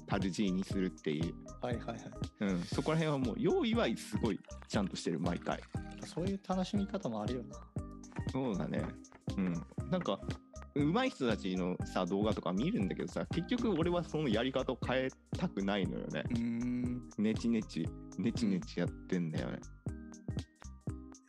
[0.07, 1.33] タル G にするっていう。
[1.61, 1.99] はいはいはい。
[2.41, 5.59] うん、そこら辺はもう用意はすごいちゃんとしてる毎回。
[6.05, 7.55] そういう楽しみ方もあるよな。
[8.31, 8.83] そうだね。
[9.37, 9.53] うん。
[9.89, 10.19] なんか
[10.75, 16.23] 上手い人たちのさ動画とか見るんだけどさ結局俺はそのやり方を変えたくないのよね。
[16.29, 17.01] うーん。
[17.17, 19.59] ネチネチネチネチやってんだよね。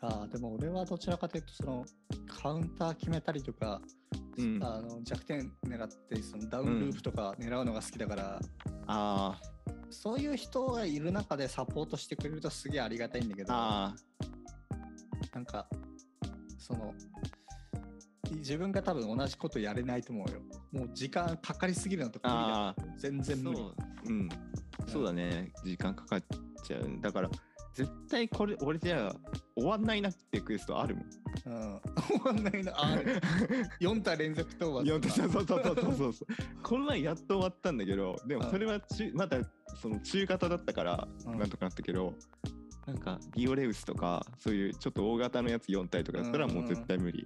[0.01, 1.85] あーでも俺はどちらかというとその
[2.27, 3.81] カウンター決めたりとか、
[4.39, 4.63] うん。
[4.63, 8.41] あの弱点狙ってそのダウンループとか狙うのが好きだから、
[8.87, 9.41] あ
[9.91, 13.95] そういう人がいる中でサポートしてくれるとすげえありがたいんだけーどあ
[15.35, 15.69] なんか
[16.59, 16.95] その
[18.37, 20.41] 自分が多分同じことやれないと思うよ。
[20.73, 23.57] もう時間かかりすぎるのとか無理だあ全然無理。
[23.57, 23.75] そう。
[24.07, 24.29] うん。
[24.87, 25.53] そうだね。
[25.65, 26.23] 時間かかっ
[26.65, 27.01] ちゃう。
[27.01, 27.31] だから
[27.75, 29.15] 絶対これ俺じゃあ
[29.55, 31.05] 終わんないなってクエストあるもん
[31.45, 32.73] うん、終わんないな。
[32.77, 32.99] あ
[33.81, 36.63] 4体連続討伐いやとかそうそうそうそうそうそう。
[36.63, 38.51] この前やっと終わったんだけどでもうん。
[38.51, 39.39] それは中まだ
[39.81, 41.39] その中型だったからうん。
[41.39, 42.15] なんとかなったけど、
[42.87, 47.23] なんかギオレウスとかそういうちょっと大型のやつ4体とかやったらもう絶対無理、い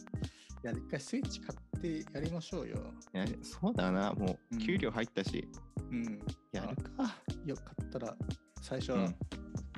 [0.62, 2.76] や一回スイッチ買ってやりましょうよ。
[3.14, 4.12] いやそうだな。
[4.14, 4.58] もううん。
[4.58, 5.48] 給料入ったし、
[5.90, 6.18] うん。
[6.52, 7.16] やるか。
[7.44, 8.16] よかったら
[8.62, 9.16] 最初はうん。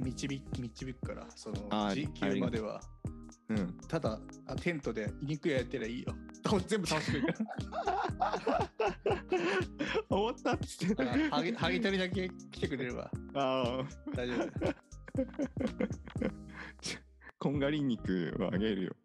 [0.01, 2.81] 導,、導くからそのあー G 級までは
[3.51, 3.75] うん。
[3.89, 6.15] ただあテントで肉焼いたらいいよ。
[6.67, 7.35] 全部倒してくれる。
[10.09, 11.05] 終わったっつって。
[11.31, 13.11] ハゲハゲ取りだけ来てくれれば。
[13.35, 13.85] ああ。
[14.15, 14.49] 大丈夫。
[17.39, 18.97] こんがり肉はあげるよ。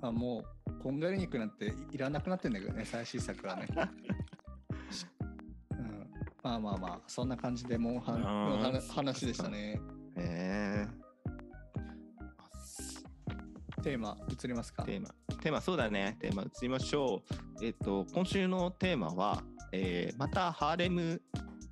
[0.00, 3.66] あもうこんがり肉なんていらなくなってんだけどね最新作はね、
[5.70, 6.06] うん、
[6.42, 9.80] まあまあまあそんな感じでモンハンの話話でしたね。
[10.16, 11.07] へえ
[13.88, 14.82] テーマ移りますか？
[14.82, 15.08] テーマ。
[15.40, 16.18] テーマそうだね。
[16.20, 17.22] テーマ移りましょ
[17.60, 17.64] う。
[17.64, 21.22] えっと今週のテーマは、えーまたハーレム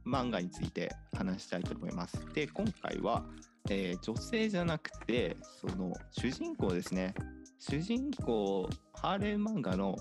[0.07, 2.19] 漫画について話したいと思います。
[2.33, 3.23] で今回は、
[3.69, 7.13] えー女性じゃなくてその主人公ですね。
[7.59, 9.95] 主人公ハーレム漫画の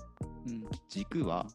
[0.46, 0.64] うん。
[0.88, 1.46] 軸は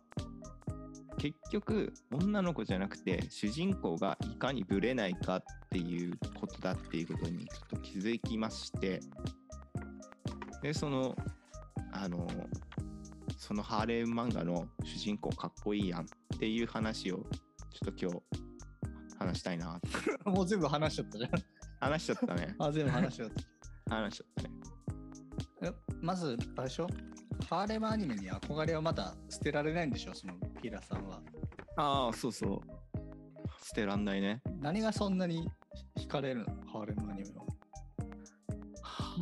[1.18, 9.00] 結局女の子じゃなくて主人公がいかにブレないかっていうことだっていうことにちょっと気づきまして
[10.62, 11.16] でその
[11.92, 12.28] あの
[13.38, 16.06] そのハーレーム漫画の主人公かっこいいやんっ
[16.40, 19.80] ていう話をちょっと今日話したいな。
[20.26, 21.32] もう全部話しちゃったじゃん。
[21.80, 22.56] 話しちゃったね。
[22.60, 23.30] あ全部話しちゃっ
[23.88, 23.96] た。
[23.96, 24.50] 話しちゃったね。
[25.64, 25.72] え
[26.02, 26.88] まずあれでしょ？
[27.50, 30.14] ハーレムアニメに憧れはまだ捨てられないんでしょ？
[30.14, 31.22] そのピーラさんは。
[31.78, 32.60] ああそうそう。
[33.64, 34.42] 捨てらんないね。
[34.60, 35.50] 何がそんなに
[35.98, 36.46] 惹かれるの？
[36.72, 37.41] ハーレムアニメは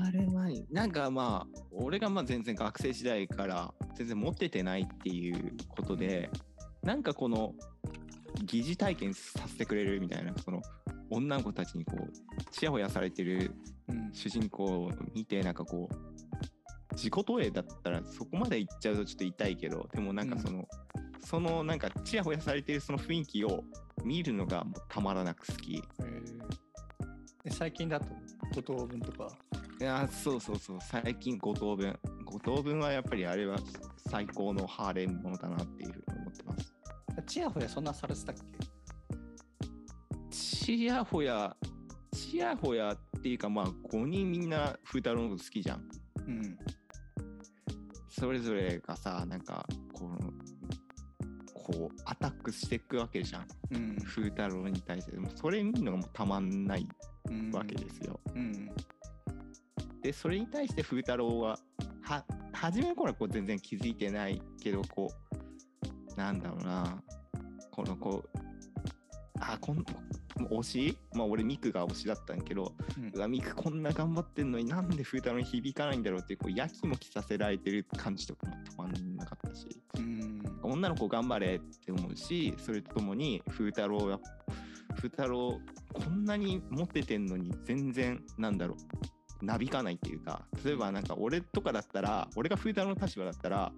[0.09, 6.31] あれはなんかまあ俺がまあ全然学生時代から全然持っててないっていうことで
[6.81, 7.53] なんかこの
[8.43, 10.63] 疑似体験させてくれるみたいなその
[11.11, 13.53] 女の子たちにこうちやほやされてる
[13.87, 14.09] うん。
[14.11, 20.67] 主人公を見てなんかこう自己投影だったらそこまで行っちゃうとちょっと痛いけどでもなんかその、
[21.19, 23.63] そのなんかちやほやされてるその雰囲気を
[24.03, 25.83] 見るのがもうたまらなく好き。
[27.51, 28.07] 最近だと
[28.55, 29.29] 五等分とか？
[29.79, 33.57] いやーそうそうそう最近五等分五等分はやっぱりあれは
[34.09, 36.73] 最高のハーレムものだなっていうふうに思ってます
[37.27, 38.41] チヤホヤそんなされてたっけ？
[40.35, 41.55] ちやほや
[42.11, 45.83] ちやほやっっていうかまあ5人みんな風太郎のこと好きじゃん。
[46.25, 46.57] うん。
[48.09, 50.17] それぞれがさなんかこの
[51.53, 53.97] こうアタックしていくわけじゃんうん。
[54.05, 56.87] 風太郎に対してでもそれ見るのがもうたまんない
[57.29, 58.17] うんわけですよ。
[58.33, 58.69] うん。
[60.01, 61.59] でそれに対して風太郎は
[62.01, 65.11] は初めの頃はこう全然気づいてないけどこ
[66.15, 67.01] うなんだろうな
[67.71, 68.39] このこう
[69.39, 69.85] あこん
[70.37, 70.97] 推し？
[71.13, 72.73] まあ俺ミクが推しだったんやけど
[73.15, 73.31] うん。
[73.31, 79.67] ミクこんな頑張ってんのになんで風太郎に響かないんだろうっていうこうやきもきさせられてる感じとかもたまんなかったし。
[79.97, 80.41] うん。
[80.63, 84.19] 女の子頑張れって思うしそれとともに風太郎は
[84.95, 85.59] 風太郎
[85.93, 88.77] こんなにモテてんのに全然なんだろう
[89.41, 93.71] なびかないっていうか例えばなんか俺とかだったら俺が風太郎の立場だったら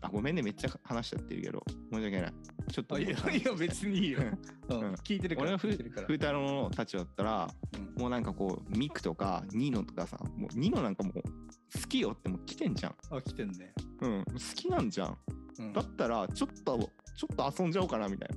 [0.00, 2.32] あごめんねめっちゃ話しちゃってるけど申し訳ない。
[2.70, 4.20] ちょっとあいやいや別にいいよ。
[4.68, 4.80] うん。
[4.80, 5.48] うん聞いてるから。
[5.48, 7.48] 俺が風太郎の立場だったら
[7.96, 8.00] うん。
[8.00, 12.94] もうなんかこうミクとかニノとかさもうニノなんかもう好きよってもう来てんじゃん。
[13.10, 13.72] あ、来てんね。
[14.02, 14.24] うん。
[14.24, 15.18] 好きなんじゃん。
[15.58, 15.72] うん。
[15.72, 16.78] だったらちょっと
[17.16, 18.36] ちょっと遊んじゃおうかなみたいな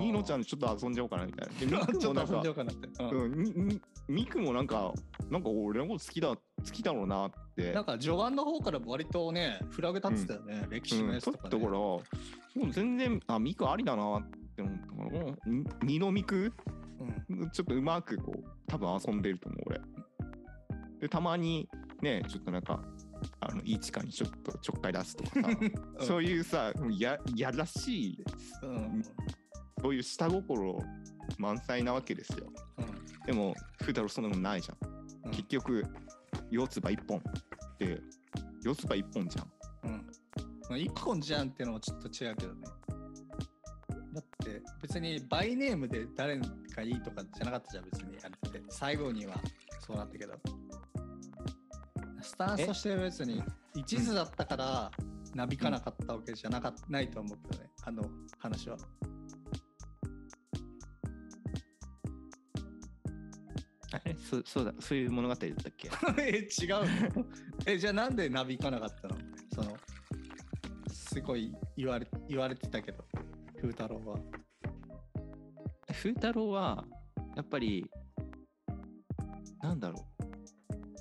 [0.00, 1.54] ニーノちゃんでちょっと遊んじゃおうかなみたいな。
[1.58, 2.42] で、 ミクもなんか
[4.08, 4.92] ミクもなんか、
[5.30, 7.72] なんか俺のこと好きだ、好きだろうなって。
[7.72, 11.50] なんか序盤の方から割とね、フラグ立ってたよね、歴史のやつとか、ね。
[11.50, 12.00] だから、も
[12.56, 16.52] う全然、あ、ミクありだなって思ったから、もう、にニノミク
[17.30, 17.50] うん。
[17.50, 19.80] ちょっとうまくこう、多分遊んでると思う、俺。
[21.00, 21.68] で、たまに
[22.00, 22.82] ね、ちょっとなんか、
[23.40, 25.48] あの、いい地下にちょっとちょっかい出すとかさ、
[26.04, 28.24] そういうさ、や、やらしい、
[28.62, 29.02] うん
[29.82, 30.78] そういう下心
[31.38, 32.46] 満載なわけですよ。
[32.78, 32.92] うん
[33.26, 34.88] でも、風太郎そんなのないじゃん。
[35.26, 35.84] うん結局、
[36.50, 37.22] 四つ葉一本
[37.78, 38.00] で、
[38.62, 39.90] 四つ葉一本じゃん。
[39.90, 40.06] うん
[40.68, 42.66] まあ一本じゃんっていうのもちょっと違うけどね。
[44.12, 49.34] だって別にバイネームで誰がいいとかじゃなかったじゃん別にあれって最後には
[49.80, 50.34] そうなったけど
[52.20, 53.42] スタンスとして別に
[53.74, 54.90] 一途だったから
[55.34, 58.04] なびかなかったわけじゃなかないと思うけどねあの
[58.38, 58.76] 話は。
[64.32, 65.90] そそうだ、そういう物語だったっけ？
[66.22, 66.68] え違う
[67.16, 67.26] の？
[67.66, 69.16] えじゃあなんでなびかなかったの？
[69.54, 69.76] その
[70.88, 73.04] すごい言われ言われてたけど
[73.56, 74.18] 風太郎は。
[75.92, 76.84] 風太郎は、
[77.36, 77.88] やっぱり、
[79.60, 80.24] なんだろう。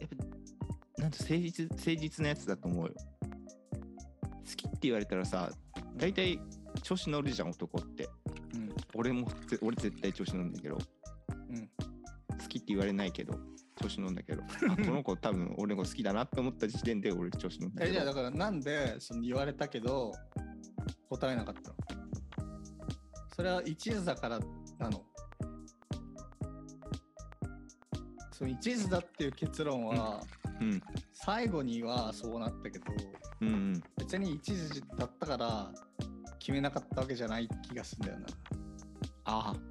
[0.02, 2.94] やっぱ、なんと誠実、誠実なやつだと思うよ。
[2.94, 5.50] 好きって言われたらさ、
[5.96, 6.40] 大体
[6.84, 8.10] 調子乗るじゃん、男って。
[8.54, 10.78] うん俺も、ぜ俺絶対調子乗るんだけど、
[11.50, 11.91] うん好
[12.52, 13.34] きって言われないけど、
[13.82, 18.14] 調子乗るんだけど、 あこの子多分俺の子好きだなって思った時点で俺調子乗るんだけどえじゃあだ。
[18.14, 20.12] からなんでその言われたけど
[21.10, 21.76] 答えなかったの？
[23.36, 24.40] それは一途だから
[24.80, 25.04] なの
[28.32, 30.22] その一途だっていう結論は、
[30.60, 30.82] うん。
[31.14, 32.86] 最後にはそうなったけど
[33.42, 33.84] うんうん。
[33.98, 35.72] 別に一途だったから
[36.40, 38.26] 決めなかったわけじゃない気がするんだよな
[39.26, 39.71] あ要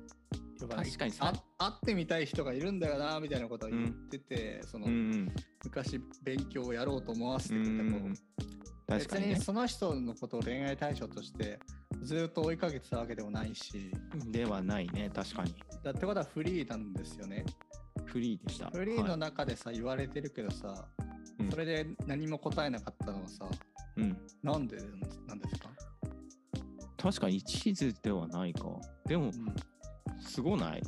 [0.76, 4.80] は確かにさあ会ってみたい人がいるんだよなみたいなことを言ってて、そあ。
[4.80, 5.28] の、うんうん。
[5.64, 8.14] 昔勉強をやろうと思わせうてても、ん。
[8.86, 9.44] 確かにね別に。
[9.44, 11.58] その人のことを恋愛対象として
[12.02, 13.92] ずっと追いかけてたわけでもないし
[14.26, 15.54] ではないね、確かに。
[15.82, 17.44] だってことはフリーなんですよね
[18.04, 18.70] フリーでした。
[18.70, 20.88] フリーのはい中でさ、言われてるけどさ、
[21.38, 23.46] うんそれで何も答えなかったのはさ
[23.96, 24.16] うん。
[24.42, 24.76] なんで
[25.26, 25.68] なんですか、
[26.96, 28.62] 確かに一途ではないか。
[29.06, 29.30] でも、
[30.20, 30.82] すごない？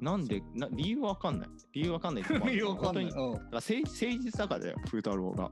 [0.00, 1.48] なんで、な理由わかんない。
[1.74, 3.06] 理由わかんない 理由わかんない。
[3.06, 5.50] だから誠誠実だからだよ、風太郎が。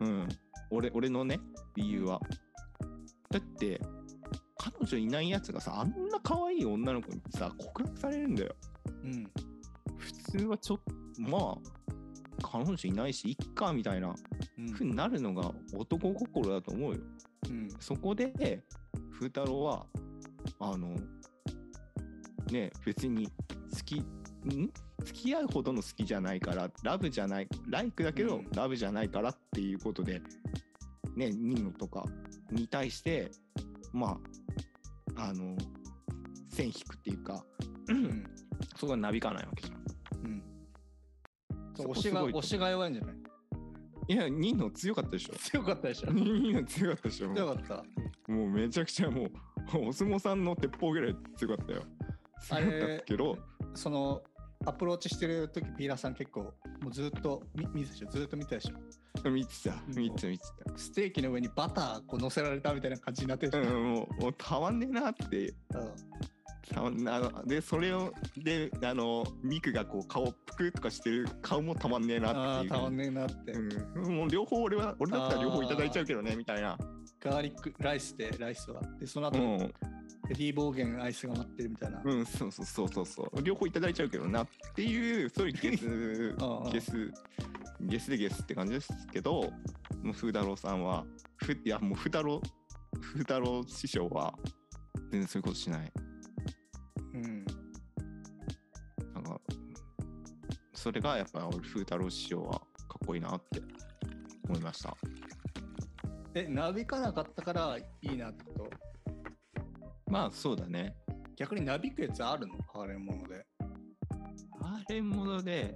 [0.00, 0.28] うんうんうん。
[0.70, 1.38] 俺、俺のね、
[1.76, 2.20] 理由は。
[3.30, 3.80] だって、
[4.56, 8.54] 彼女いないやつがさ、あんな可愛い女の子にさ、告白されるんだよ。
[9.02, 9.24] うん
[9.98, 11.56] 普通はちょっと、まあ、
[12.42, 14.14] 彼女いないし、いっか、みたいな
[14.58, 17.00] うんふうになるのが男心だと思うよ。
[17.48, 18.64] うんそこで、
[19.12, 19.86] 風太郎は、
[20.60, 20.96] あの、
[22.50, 23.32] ね、別に好
[23.84, 24.04] き、ん？
[25.04, 28.50] 付き合うほどの好きじゃないから、ラブじゃない、ライクだけど、うん。
[28.52, 30.22] ラブじゃないからっていうことで、
[31.14, 32.04] ね、ニノとか
[32.50, 33.30] に対して、
[33.92, 34.18] ま
[35.16, 35.56] あ、あの、
[36.48, 37.44] 線引くっていうか、
[37.88, 38.24] うん。
[38.76, 40.26] そこはなびかないわけじゃん。
[40.26, 40.42] うん。
[41.76, 43.14] そこ推しが推しが弱いんじゃない？
[44.06, 45.34] いや、ニノ強かったでしょ。
[45.34, 46.12] 強かったでしょ。
[46.12, 47.28] ニノ強かったでしょ。
[47.28, 47.84] も強かった。
[48.28, 49.32] うもうめちゃくちゃもう、
[49.88, 51.82] お相撲さんの鉄砲ぐらい強かったよ。
[52.40, 53.38] 強あかったれけど、
[53.74, 54.22] その
[54.66, 58.10] アプローチしてる時ピーラーさん結構もうずっと見見てたでしょ？
[58.10, 59.30] ずっと見てたでしょ？
[59.30, 60.44] 見てた、見てた、見て
[60.76, 63.58] ステーキの上にバターこう乗せられたみたいな感じになってるた。
[63.58, 65.54] うん、もう、もうたまんねえなって。
[66.76, 72.70] あのでそれをであのミクがこう顔ぷくとかしてる顔もたまんねえなっていう。
[72.70, 76.78] たまんねえなって、うん、もう両方俺は俺だったら両方いただいちゃうけどねみたいな、
[77.20, 78.80] ガーリックライスでライスは。
[78.98, 79.72] でその後、うん。
[80.30, 83.42] レディーボーデンアイスが待ってるみたいな、うん、そうそうそうそうそう。
[83.42, 86.34] 両方いただいちゃうけどなっていうそういうゲス
[86.72, 87.12] ゲス
[87.80, 89.42] ゲスでゲスって感じですけど
[90.02, 91.04] もう風太郎さんは
[91.36, 92.40] ふいやもう風太郎
[93.00, 94.34] 風太郎師匠は
[95.10, 95.92] 全然そういうことしない
[100.84, 102.58] それがやっぱ俺風太郎師匠はか
[103.02, 103.62] っこいいなって
[104.46, 104.94] 思いました。
[106.34, 108.70] えなびかなかったからいいなってこと？
[110.06, 110.94] まあそうだね。
[111.36, 112.52] 逆になびくやつあるの？
[112.70, 113.46] ハーレムもので。
[114.60, 115.74] あれもので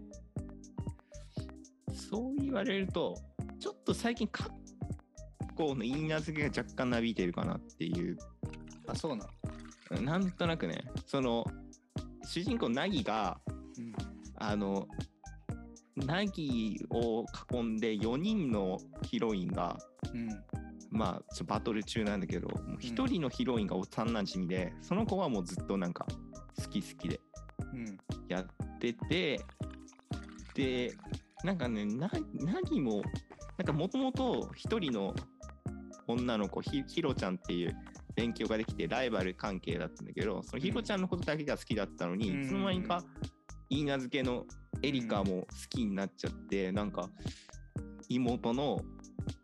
[1.95, 3.17] そう言われると
[3.59, 4.51] ちょっと最近カッ
[5.57, 8.19] コの言い名付けが若干なびいてるかなっていう。
[8.87, 9.27] あそうな
[9.91, 10.03] の。
[10.03, 11.47] なんとなくねその
[12.27, 13.48] 主人公ナギがうん
[14.41, 14.87] あの
[15.97, 19.77] ナギを囲んで4人のヒロインが
[20.15, 20.29] うん。
[20.91, 26.07] まあちょバトル中なんだけどもう1人のヒロインが幼なじみで、その子はもうずっとなんか
[26.57, 27.21] 好き好きで
[27.75, 27.99] うん。
[28.29, 29.41] やってて
[30.55, 30.95] で
[31.45, 33.03] なんかねなナギも
[33.59, 35.15] なんかもともと1人の
[36.07, 37.77] 女の子ひひろちゃんっていう
[38.15, 42.45] 勉強ができてライバル関係だったんだけどそのひろちゃんのことだけが好きだったのに、うん。
[42.45, 43.31] いつの間にか言
[43.71, 44.45] い名付けの
[44.83, 47.11] エリカも好きになっちゃって、なんか
[48.09, 48.81] 妹の、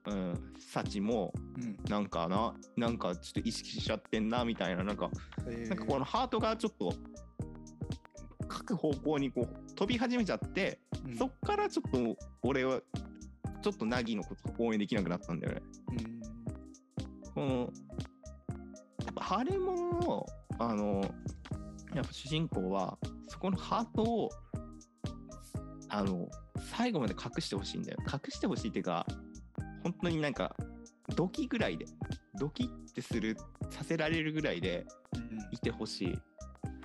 [0.07, 1.77] うん、サチもうん。
[1.89, 5.11] なんかななんかちょっと意識しちゃってんなみたいななんか
[5.47, 5.69] えー。
[5.69, 6.93] なんかこのハートがちょっと
[8.49, 11.17] 各方向にこう飛び始めちゃって、うん。
[11.17, 12.81] そっからちょっと俺は
[13.63, 15.63] ちょっとナギのこと応援できなくなったんだよね。
[15.89, 16.21] うん。
[17.35, 17.57] この
[19.05, 20.27] やっぱハレモンの
[20.59, 21.01] あの
[21.95, 22.99] やっぱ主人公は
[23.35, 24.31] そこのハートを
[25.89, 26.29] あの
[26.77, 27.99] 最後まで隠してほしいんだよ。
[28.07, 29.05] 隠してほしいっていうか
[29.83, 30.55] 本当になんか
[31.17, 31.85] ドキぐらいで
[32.39, 33.37] ドキってする
[33.71, 36.19] させられるぐらいでうんいてほしい。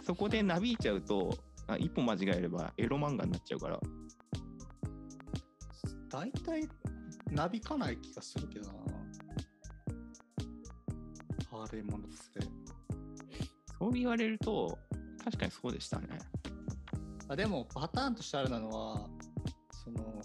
[0.03, 3.79] そこでなびいちゃうとあ一歩間違えればエロ漫画になっちゃうから。
[6.09, 6.67] 大体
[7.29, 8.73] なびかない気がするけどな。
[11.51, 12.17] ハーレムものって。
[13.77, 14.79] そう言われると
[15.23, 16.07] 確かにそうでしたね
[17.29, 19.07] あでもパターンとしてあるのは
[19.71, 20.21] その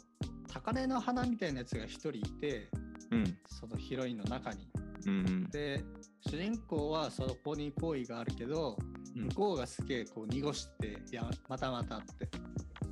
[0.52, 2.68] 高嶺の花みたいなやつが一人いて
[3.10, 3.38] うん。
[3.46, 4.68] そのヒロインの中に。
[5.06, 5.50] うんうん。
[5.50, 5.84] で
[6.26, 8.76] 主人公はそこに好意があるけど
[9.16, 9.28] うん。
[9.28, 12.28] 向こうがすげえこう濁していやまたまたって。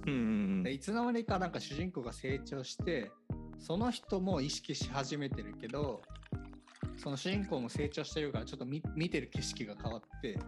[0.07, 3.11] うんうんでいつの間にかなんか主人公が成長して
[3.59, 6.03] その人も意識し始めてるけど
[6.97, 10.39] その主人公も成長してるからちょっと見見てる景色が変わって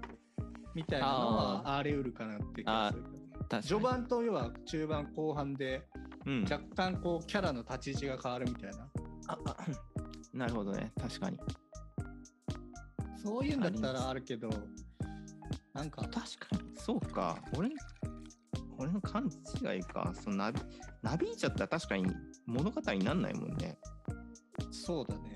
[0.75, 3.05] みたいなのはあり得るかなって気がする
[3.63, 5.83] 序盤と要は中盤後半で
[6.27, 6.43] うん。
[6.45, 8.89] 若干こうキャラの立ち位置が変わるみたいな。
[9.29, 9.57] ああ
[10.33, 10.93] なるほどね。
[11.01, 11.39] 確かに。
[13.23, 14.51] そういうんだったらあるけど
[15.73, 16.75] なんか確かに。
[16.77, 17.39] そうか。
[17.57, 17.71] 俺
[18.79, 19.31] 俺の勘
[19.63, 20.13] 違いか。
[20.15, 20.61] そのなび
[21.03, 22.07] なびいちゃったら確かに
[22.47, 23.79] 物語になんないもんね。
[24.71, 25.35] そうだね。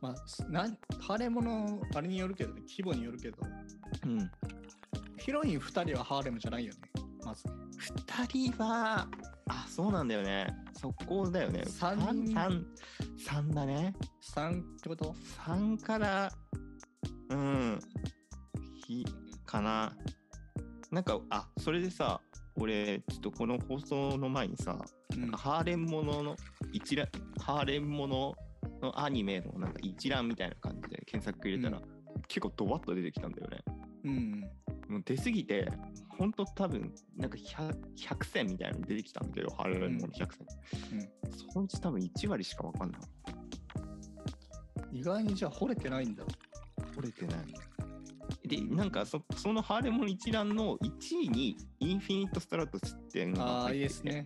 [0.00, 2.62] まあすなんハーレムのあれによるけどね。
[2.68, 3.38] 規模によるけど。
[4.04, 4.30] うん
[5.22, 6.78] ヒロイン2人はハーレムじゃないよね。
[7.24, 7.44] まず。
[7.46, 9.06] 2人は
[9.48, 10.48] あそうなんだよね。
[10.72, 11.62] そこだよね。
[11.64, 12.34] 三人。
[12.34, 12.66] 三
[13.24, 13.94] 三だね。
[14.34, 15.14] 3ってこと
[15.46, 16.32] ？3から
[17.30, 17.80] うん。
[18.84, 19.06] ひ
[19.46, 19.92] かな。
[20.90, 22.20] なんかあそれでさ
[22.56, 24.76] 俺ちょっとこの放送の前にさ、
[25.16, 25.30] うん。
[25.30, 26.36] ハーレンものの
[26.72, 27.06] 一覧
[27.40, 28.34] ハーレンもの
[28.82, 31.82] のアニメのなんか一覧みたいな感じで検索入れたら、う
[32.26, 33.58] 結構ドバッと出てきたんだよね。
[34.04, 34.50] うん
[34.92, 35.72] もう出過ぎて
[36.18, 40.28] ほんと多分なんか 100, 100選みたいなの出てきたんだけどハーレンもの100選、
[41.50, 43.00] そのうち多分1割しか分かんない。
[44.92, 46.24] 意外にじゃあ惚れてないんだ。
[46.98, 47.38] 折れてない。
[48.46, 50.90] で、なんかそそのハーレモン一覧の1
[51.22, 53.76] 位にインフィニット・ストラトスっていうのがああ入ってて。
[53.76, 54.24] いいですね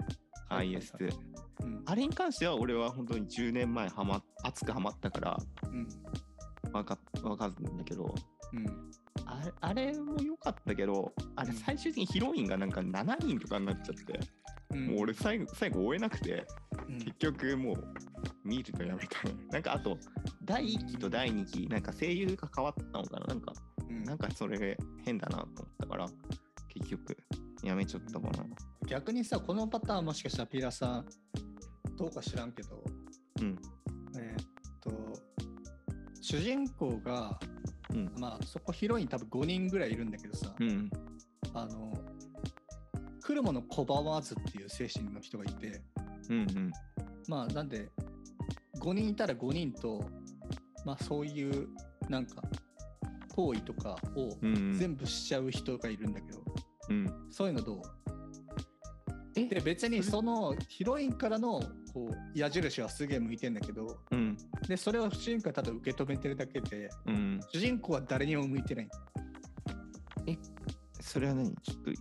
[0.50, 1.14] IS2。
[1.62, 1.82] うん。
[1.86, 5.86] あれに関しては俺は本当に10年前はま熱くハマったからうん。
[6.72, 8.12] わかわかるんだけど、
[8.52, 8.90] うん
[9.26, 14.20] あれあれも良かったけど、あれうん最終的にヒロインがなんか7人とかになっちゃって、
[14.70, 16.46] うんもう俺最後最後終えなくて、
[16.88, 17.84] うん結局もう
[18.44, 19.34] 見るのやめたね。
[19.50, 19.98] なんかあと、
[20.44, 23.52] 第1期と第2期、なんか声優が変わったのかななんか
[23.88, 26.06] うんなんかそれ変だなと思ったから、
[26.68, 27.16] 結局
[27.62, 28.44] やめちゃったかな。
[28.86, 31.06] 逆にさこのパターンもしかしたらピーラさん
[31.96, 32.84] どうか知らんけど
[33.40, 33.58] うん。
[34.16, 34.46] えーっ
[34.80, 34.90] と
[36.20, 37.38] 主人公が
[37.90, 38.12] ううん。
[38.18, 40.90] まあそこヒロイン多分5人ぐらいいるんだけどさ、うん。
[41.54, 41.92] あの
[43.22, 45.82] 来るもの拒まずっていう精神の人がいて
[46.28, 46.72] うんうん。
[47.28, 47.90] まあなんで
[48.80, 50.04] 5人いたら5人と
[50.84, 51.68] まあそういう
[52.08, 52.42] なんか
[53.34, 56.40] 行為とかをうん全部しちゃう人がいるんだけど、
[56.90, 57.12] うん。
[57.30, 57.82] そういうのどう？
[59.36, 61.62] えで別にそのヒロインからの
[61.96, 64.36] こう矢印はすげえ向いてんだけどうん。
[64.68, 67.40] でそれを主人公はただ受け止めてるだけでうん。
[67.50, 68.88] 主人公は誰にも向いてない。
[71.00, 71.54] それは何？
[71.62, 71.94] ちょっとえ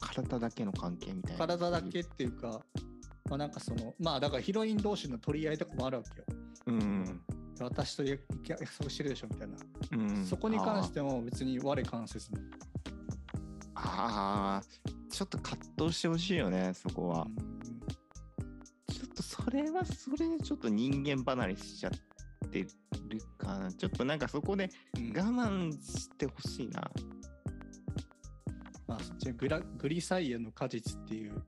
[0.00, 1.38] 体だけの関係みたいな？
[1.38, 2.60] 体だけっていうか
[3.30, 6.26] まあなんかそのまあだからヒロイン同士の取り合いとかもあるわけよ。
[6.66, 7.20] うん
[7.58, 9.56] 私と約約束してるでしょみたいな、
[9.92, 10.26] うん。
[10.26, 12.38] そこに関しても別に我関せずに。
[13.74, 15.10] あーあー。
[15.10, 17.49] ちょっと葛藤してほしいよねそこは、うん
[19.50, 22.68] それはそれでちょっと人間離れしちゃってる
[23.36, 23.72] かな。
[23.72, 25.12] ちょっとなんかそこでうん。
[25.12, 26.88] 我慢してほしいな。
[28.86, 31.42] まあ、そっちグラグリサイエの果実っていう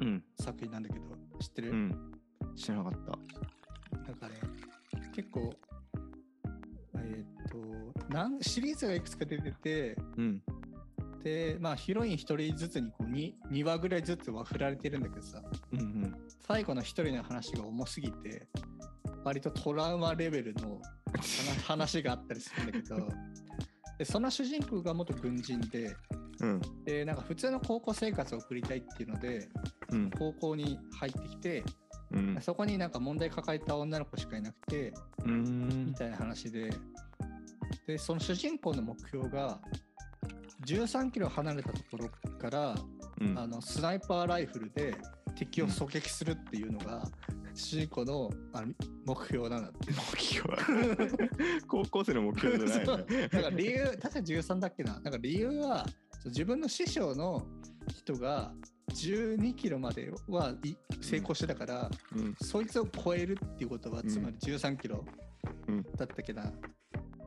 [0.00, 0.24] うん。
[0.40, 1.04] 作品なんだけど
[1.40, 2.12] 知ってる、うん。
[2.56, 3.98] 知らなかった。
[3.98, 4.34] なんかね、
[5.14, 5.52] 結構、
[6.96, 10.42] えーっと、なんシリーズがいくつか出てて、うん。
[11.22, 15.42] で、まあ、ヒロイン一人ずつにこう 2, 2話ぐらいずつは振られてるんだけどさ、
[15.72, 16.11] うんうん
[16.46, 18.48] 最後の一人の話が重すぎて、
[19.24, 20.80] 割とトラウマレベルの
[21.12, 23.08] 話 話があったりするんだけど、
[23.98, 25.96] でその主人公が元軍人で
[26.42, 26.60] うん。
[26.84, 29.48] で、なんか普通の高校生活を送りたいっていうので、
[29.90, 30.10] うん。
[30.10, 31.64] 高校に入ってきて、
[32.10, 32.38] うん。
[32.40, 34.92] そこになんか問題抱えた女の子しかいなくて、
[35.24, 35.86] うん。
[35.86, 36.70] みたいな話で、
[37.86, 39.60] で、その主人公の目標が、
[40.66, 42.74] 13キロ離れたところから、
[43.20, 43.38] うん。
[43.38, 44.96] あのスナイパーライフルで
[45.34, 47.04] 敵を狙撃するっていうのが、
[47.54, 48.72] 主人公のあの
[49.04, 49.92] 目標なんだって。
[49.92, 50.56] 目標。
[51.68, 54.94] 高校生の目標じゃないだ から理由、確か13だっけな。
[55.00, 55.86] なんか理由は、
[56.24, 57.46] 自分の師匠の
[57.88, 58.54] 人が
[58.90, 62.34] 12キロまではい成功してたから、うん。
[62.40, 64.08] そいつを超えるっていうことは、うん。
[64.08, 65.04] つまり13キロ
[65.68, 65.82] うん。
[65.82, 66.52] だったっけな。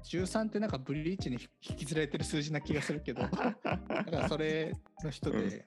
[0.05, 1.37] 13ってなんかブリーチに
[1.67, 4.71] 引きずられてる数字な気がするけど、 だからそれ
[5.03, 5.65] の人で、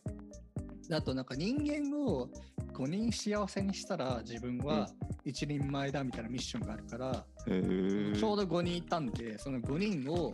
[0.91, 2.29] あとなんか人間を
[2.73, 4.89] 5人幸せにしたら自分は
[5.25, 8.19] 一人前だみたいなミッションがあるから、へー。
[8.19, 10.33] ちょうど5人いたんで、その5人を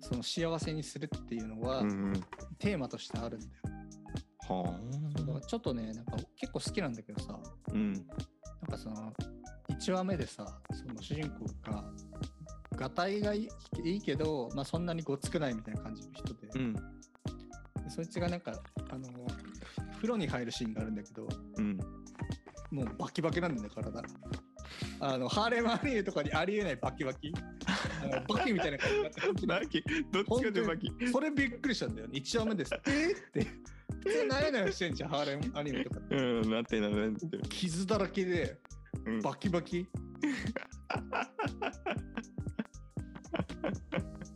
[0.00, 2.12] その幸せにするっていうのはうんうん。
[2.58, 3.52] テーマとしてあるんだよ。
[4.46, 4.78] は
[5.16, 7.92] だからちょっとね、なんか結構好きなんだけどさ、あうん。
[7.92, 8.04] なん
[8.70, 9.12] かその
[9.70, 11.84] 1話目でさその主人公が
[12.76, 13.48] がたいがい
[13.84, 16.76] いけど、まあ、そんなにごつくないみたいな感じの人で,で、うん。
[17.88, 18.52] そいつがなんか
[18.90, 19.08] あの
[19.96, 21.28] 風呂に入るシーンがあるんだけど
[21.58, 21.78] うん。
[22.70, 24.02] もうバキバキなんだよね体。
[25.00, 27.32] あのハーレムアニメとかにありえないバキバキ。
[28.28, 29.84] バキみたいな感じになって バキ。
[30.10, 30.90] どっちかでバキ。
[31.12, 32.18] それびっくりしたんだよね。
[32.18, 32.74] 1話目です。
[32.74, 33.46] えーって。
[34.04, 35.10] 普通なえなよしてんじゃん。
[35.10, 38.58] ハーレムアニメとかうんなってななって傷だらけで
[39.06, 39.20] うん。
[39.20, 39.86] バキバキ。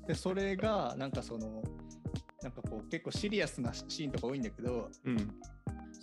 [0.07, 1.63] でそれがなんかその
[2.43, 5.17] なんかこう結構シリアスなシーンとか多いんだけどうん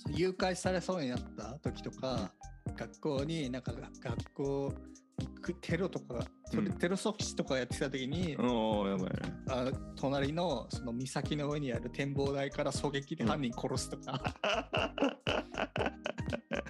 [0.09, 2.31] 誘拐されそうになった時とか
[2.77, 4.73] 学校になんかが学校
[5.19, 9.09] 行くテロとかテロうんテロ組織とかやってた時に、やばいね。
[9.49, 14.21] あ隣のその岬の上にある展望台から狙撃で犯人殺すとか、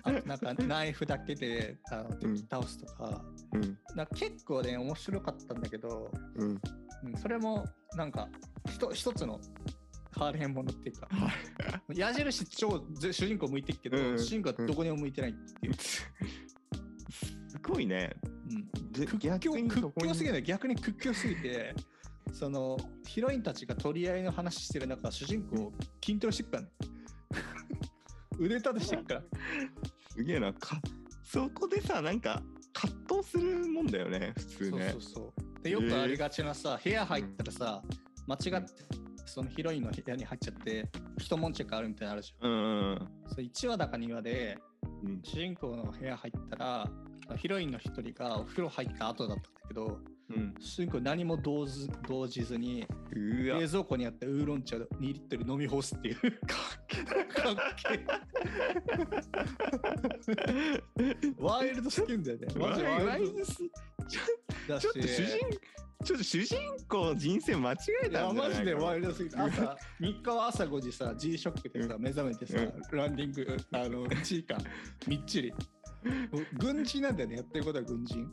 [0.03, 3.25] あとなんかナイフだけであの敵倒すとか。
[3.53, 3.77] うん。
[3.95, 6.61] なんか結構ね面白かったんだけど、うん。
[7.03, 7.65] うん、それも
[7.95, 8.29] なんか
[8.69, 9.39] ひと一つの
[10.15, 11.09] ハーレンものっていうか。
[11.93, 14.17] 矢印超ぜ主人公向いてるけど、うん。
[14.17, 16.09] 主人公はどこにも向いてないっていう、す
[17.61, 18.15] ごいね。
[18.49, 20.43] うん、で屈逆強屈強すぎない。
[20.43, 21.75] 逆に屈強すぎて
[22.31, 26.69] そのヒロインたちが取り合いの話してる中主人公筋トレしてっからね。
[28.37, 29.23] 腕立てしてっから。
[30.11, 30.53] すげえな。
[30.53, 30.79] か
[31.23, 32.41] そこでさなんか
[32.73, 34.89] 葛藤するもんだよね普通ね。
[34.91, 35.63] そうそうそう。
[35.63, 37.83] でよくありがちなさ、部屋入ったらさ
[38.27, 38.73] 間違って
[39.25, 42.49] そのヒロインの部屋に入っちゃって一悶着あるみたいなのあるじゃん。
[42.49, 44.57] うんうんそう1話だか2話で
[45.03, 45.21] うん。
[45.23, 46.89] 主人公の部屋入ったら
[47.37, 49.99] ヒロインの一人がお風呂入った後だったんだけど
[50.29, 50.53] うん。
[50.59, 56.85] 主人公何も動じ動じずに冷蔵庫にあったウーロン茶2リットル飲み干すっていう かっ
[57.77, 57.99] け
[60.99, 61.35] え。
[61.37, 62.47] ワイルドすぎんだよね。
[62.57, 63.45] ワイルド。
[63.45, 65.37] すちょっと主人
[66.05, 67.75] ちょっと主人公人生間違
[68.05, 69.35] えたんじゃないマジでワかイルドすぎて。
[69.37, 72.57] 朝3日は朝5時さ G ショックでさ目覚めてさ
[72.91, 74.57] ランディングあの1時間
[75.07, 75.53] みっちり。
[76.59, 78.27] 軍人なんだよねやってることは軍人。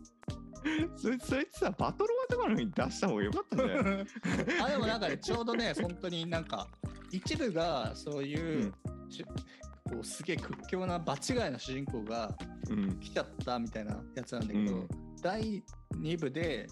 [0.97, 4.07] それそれってさバトルワとかのに出した方がよかったんじゃない？
[4.63, 6.69] あでもなんかねちょうどね本当になんか
[7.11, 8.73] 一部がそういう、
[9.09, 12.31] しこうすげえ屈強な場違いな主人公が
[12.71, 13.01] うん。
[13.01, 14.89] 来ちゃったみたいなやつなんだけど、うん。
[15.21, 15.63] 第
[16.01, 16.69] 2部で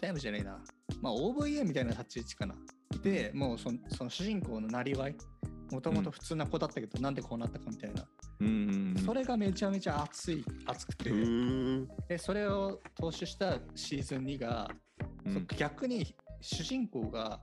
[0.00, 0.58] 第2部じゃないな。
[1.02, 2.54] まあ OVA みたいな立ち位置かな。
[3.02, 5.16] でもうそのその主人公のなりわい。
[5.70, 8.08] もともと普通な子だったけど、なんでこうなったかみたいな、
[8.40, 14.70] うんうんそれがめちゃめちゃ熱い熱くて、うんでそれを踏襲したシーズン2が、
[15.26, 15.46] うん。
[15.58, 17.40] 逆に主人公が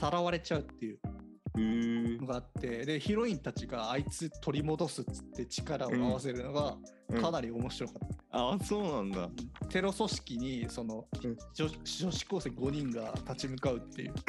[0.00, 0.98] さらわれちゃうっていう。
[1.04, 6.76] うんのがあってでヒロインたちがあいつ取り戻すっつって力を合わせるのが
[7.20, 9.30] かなり面白かった、あそうなんだ。
[9.70, 11.36] テロ組織にその、うん。
[11.54, 14.12] 女女子高生5人が立ち向かうっていう。
[14.12, 14.22] か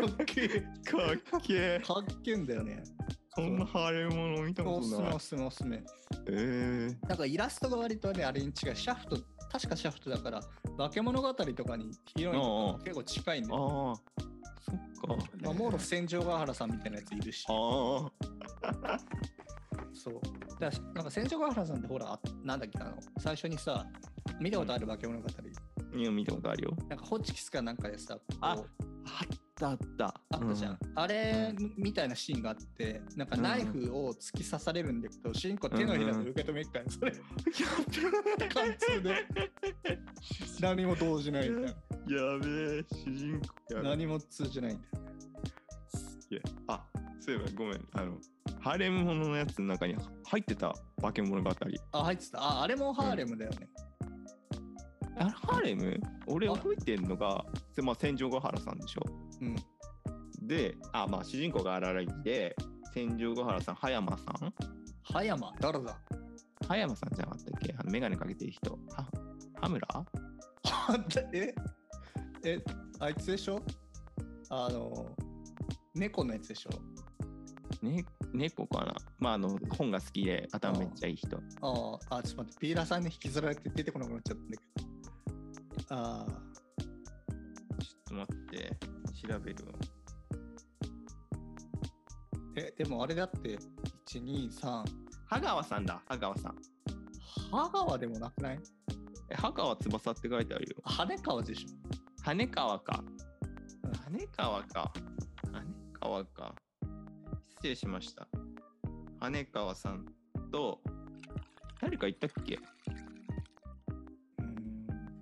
[0.00, 0.98] っけえか
[1.38, 2.82] っけえかっけえんだよね。
[3.34, 5.20] そんなハレーもの見たおことない。
[5.20, 5.84] すすめおすすめおすすめ。
[6.28, 7.08] えー。
[7.08, 9.18] なんかイラストが割とねあれに違うシャフト
[9.50, 10.40] 確かシャフトだから
[10.76, 15.24] 化け物語とかにヒロインとか結構近いんで、ああそっか。
[15.42, 17.46] まあ、モーロ千丈ヶ原さんみたいなやついるし。
[17.48, 18.10] あ
[19.94, 20.20] そう。
[20.58, 23.86] だなんか千丈ヶ原さんってほらあなんだっけあの最初にさ
[24.40, 25.52] 見たことある化け物語、あいや
[25.92, 26.98] 見たことあるよなん。
[26.98, 27.76] かホチキスかなん。
[27.76, 28.62] かでさこうああっ
[29.58, 33.28] たあったあったじゃん、あれみたいなシーンがあってなん。
[33.28, 35.00] かナイフを突き刺されるん。
[35.00, 37.12] だけど、主人公手のひらで受け止めるから、それ
[38.48, 39.26] 貫通で
[40.60, 41.74] 何も動じないみたい
[42.08, 44.80] なやべえ主人公何も通じないん。
[44.80, 45.04] だよ
[46.30, 46.84] いやあ
[47.20, 47.88] そういえばごめん。
[47.92, 48.18] あの
[48.60, 49.94] ハーレムもののやつの中に
[50.26, 51.50] 入ってた化け物語
[51.92, 53.68] あ入ってたああれもハーレムだよね、
[55.18, 56.00] あれハーレム？
[56.26, 56.52] 俺あ。
[56.52, 57.44] 覚えてんのが
[57.82, 59.02] まあ千丈ヶ原さんでしょ？
[59.40, 59.56] うん。
[60.46, 62.54] であまあ主人公が荒井で
[62.94, 64.54] 千丈ヶ原さん葉山さん？
[65.02, 65.52] 葉山。
[65.60, 65.98] 誰だ？
[66.68, 67.74] 葉山さんじゃなかったっけ？
[67.78, 68.72] あの眼鏡かけてる人。
[68.72, 69.06] は
[69.60, 69.88] 羽村？
[69.92, 70.06] あ
[71.32, 71.54] え？
[72.44, 72.58] え
[73.00, 73.62] あいつでしょ？
[74.50, 75.06] あの
[75.94, 76.70] 猫のやつでしょ？
[77.84, 78.94] ね猫かな？
[79.18, 81.36] まああの本が好きで頭めっちゃいい人。
[81.62, 82.58] あああちょっと待って。
[82.60, 84.95] ピーラーさんに引きずられて出てこなくなっちゃったんだけど
[85.90, 86.30] ああ
[87.82, 88.76] ちょっと待って。
[89.28, 89.72] 調べるわ。
[92.56, 93.58] えでもあれだって
[94.06, 94.84] 123
[95.26, 95.86] 羽川さん。
[95.86, 96.02] だ。
[96.06, 96.56] 羽川さん。
[97.50, 98.60] 羽川でもなくない？
[99.30, 100.76] え羽川翼って書いてあるよ。
[100.84, 101.68] 羽川でしょ。
[102.22, 103.02] 羽川か。
[103.82, 103.92] うん。
[103.92, 104.92] 羽川か。
[105.52, 105.64] 羽
[106.00, 106.54] 川か。
[107.48, 108.28] 失礼しました。
[109.18, 110.06] 羽川さん
[110.52, 110.80] と
[111.80, 112.58] 誰か言ったっけ？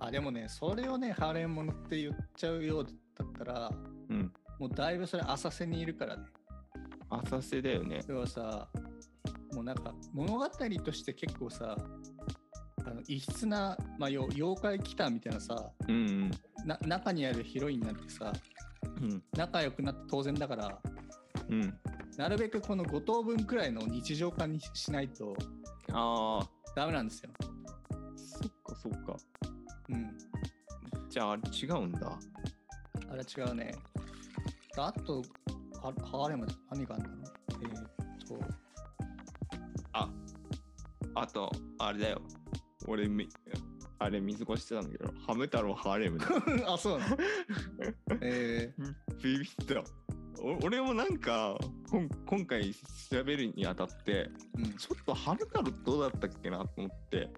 [0.06, 2.90] あでもねそれをねハーレムものって言っちゃうようだ
[3.24, 3.70] ったら
[4.10, 4.32] うん。
[4.58, 6.24] もうだいぶそれ浅瀬にいるからね。
[7.10, 8.00] 浅瀬だよね。
[8.08, 8.68] 要はさ
[9.52, 11.76] もうなんか物語として結構さ
[12.86, 16.30] あの異質な、まあ、よ妖怪来たみたいなさうん
[16.64, 18.32] な中にあるヒロインなんてさ
[18.98, 19.12] うん。
[19.12, 20.78] うん仲良くなって当然だから
[21.48, 21.74] うん。
[22.16, 25.36] なるべくこの5等分くらいの日常化にしないと
[25.92, 27.30] ああダメなんですよ。
[28.16, 29.16] そっかそっか
[29.94, 31.08] うん。
[31.10, 32.18] じゃああれ違うんだ。
[33.10, 33.74] あれ違うね。
[34.76, 35.22] あと、
[35.80, 37.86] ハハーレムだ何があるんだろうえーっ
[38.26, 38.38] と、
[39.92, 40.10] あ
[41.14, 42.22] あとあれだよ。
[42.86, 43.28] 俺み
[43.98, 46.26] あれ水越してたんだけどハム太郎ハーレムだ。
[46.72, 47.16] あ、そうなの？
[48.20, 48.74] え
[49.22, 49.84] ビビった。
[50.42, 51.56] お俺もなんか
[51.90, 54.76] こん今回調べるにあたってー、うん。
[54.76, 57.30] ちょっとハム太郎どうだったっけなと思って。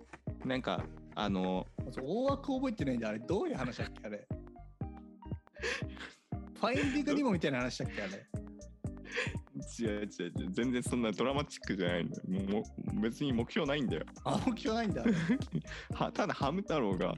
[0.44, 0.84] なんか
[1.18, 1.66] あの
[2.02, 4.28] 大枠覚えてないんで、あれどういう話だっけあれ。
[6.60, 8.26] ファインディングにもみたいな話だっけあれ。
[9.78, 12.62] 違う違う違う全然そんなドラマチックじゃないんだよも
[12.94, 15.02] う別に目標ないんだよあ、目標ないんだ。
[15.94, 17.14] はただハム太郎が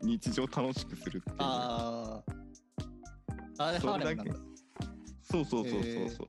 [0.00, 2.22] 日常楽しくするっていうあ
[3.58, 3.64] あ。
[3.64, 4.34] あれハーレムなんだ。
[5.22, 6.28] そうそうそうそうそ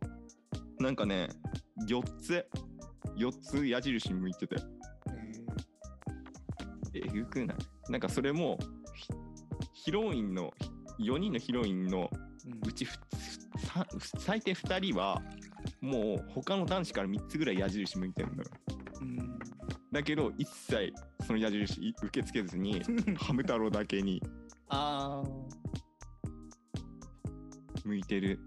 [0.79, 1.29] う、なんかね
[1.87, 2.45] 4つ
[3.15, 4.80] 4つ矢印向いててええ
[7.11, 7.57] ぐくない
[7.89, 8.57] なんかそれも
[8.95, 9.07] ヒ
[9.85, 10.51] ヒロインの
[10.99, 12.69] 4人のヒロインのーうん。
[12.69, 12.97] うちふ
[13.65, 13.85] さ
[14.19, 15.21] 最低2人は
[15.79, 18.49] もう他の男子から3つぐらい矢印向いてるのよ。
[19.01, 19.39] うん。
[19.91, 20.93] だけど一切
[21.25, 22.81] その矢印い受け付けずに
[23.17, 24.21] ハム太郎だけに。
[24.69, 25.23] あ
[27.83, 28.39] 向いてる。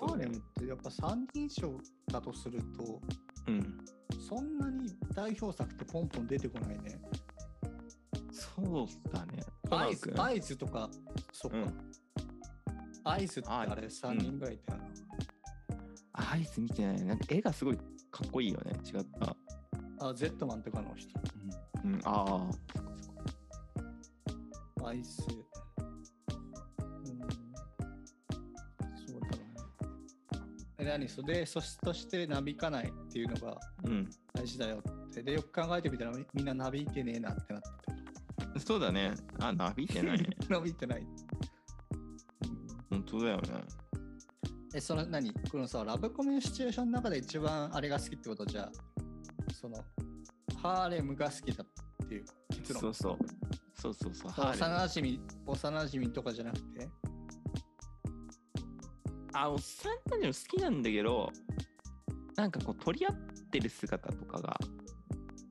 [0.00, 0.06] あ。
[0.06, 1.76] ハーレムってやっぱ3人以上
[2.12, 3.00] だとすると、
[3.48, 3.78] うん
[4.28, 7.00] そんなに代表作ってポンポン出てこないね。
[8.30, 10.90] そうだねアイズアイズとか、
[11.32, 11.58] そっか。
[11.58, 11.74] うん
[13.04, 14.84] アイズってあれアイズ3人ぐらいいたよな。
[16.12, 17.76] アイス見てないなんか絵がすごい
[18.10, 18.72] かっこいいよね。
[18.84, 19.34] 違った。
[20.06, 21.18] あ、ゼットマンとかの人。
[21.84, 22.50] うん、うん、あ
[24.84, 25.22] アイス。
[30.88, 33.58] え、何それで、そしとしてなびかないっていうのが。
[34.32, 35.22] 大事だよって。
[35.22, 38.60] で、よく考えてみたらみみんななびいてねえなってなって。
[38.60, 39.12] そうだね。
[39.40, 40.28] あ、なびいてないね。
[40.48, 41.06] なびいてない。
[42.90, 43.50] 本当だよね。
[44.74, 45.32] え、その何？
[45.32, 48.72] このさ、ラブコメのシチュエーションの中で一番あれが好きってことじゃあ、
[49.52, 49.84] その、
[50.62, 52.80] ハーレムが好きだっていう結論。
[52.80, 53.18] そうそう。
[53.74, 54.30] そうそうそう。
[54.30, 56.88] 幼ハーレムなじみ、幼なじみとかじゃなくて。
[59.40, 61.30] あ、おっさんたちも好きなんだけど、
[62.34, 63.14] なんかこう取り合っ
[63.50, 64.58] てる姿とかが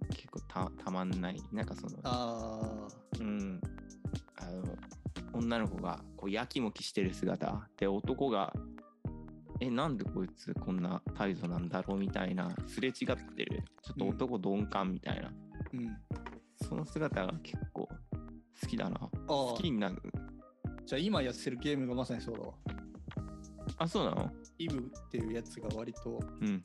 [0.09, 1.41] 結構たたまんない。
[1.53, 2.87] なんかその、あ
[3.19, 3.61] うん。
[4.35, 4.77] あの、
[5.33, 8.53] 女の子がこうやきもきしてる姿で男が、
[9.61, 12.93] え、なんでこいつこんな態度なんだろうみたいな、すれ違っ
[13.35, 15.31] てる、ちょっと男鈍感みたいな、あ、
[15.73, 15.97] うん。
[16.67, 17.87] その姿が結構
[18.61, 18.99] 好きだな。
[19.01, 19.95] あ好きになる。
[20.13, 22.53] あ、じゃあ今やってるゲームがまさにそうだわ。
[23.77, 24.31] あ、そうなの？
[24.57, 26.63] イブっていうやつが割と、うん。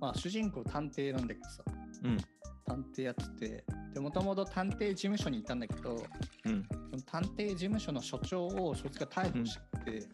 [0.00, 1.62] まあ主人公探偵なんだけどさ、
[2.04, 2.16] うん。
[2.64, 3.64] 探偵やってて、
[3.94, 6.04] で、もともと探偵事務所にいたんだけど、
[6.44, 6.66] うん。
[6.90, 10.08] その探偵事務所の所長をそいつが逮捕して、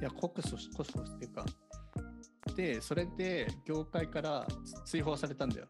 [0.00, 1.44] いや告訴し告訴っていうか
[2.56, 4.44] でそれで業界から
[4.84, 5.66] 追放されたんだよ、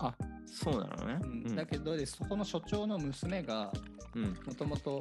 [0.00, 0.12] あ、
[0.46, 1.18] そうなのね。
[1.22, 3.70] うんだけどでそこの所長の娘が
[4.16, 4.22] うん。
[4.44, 5.00] もともと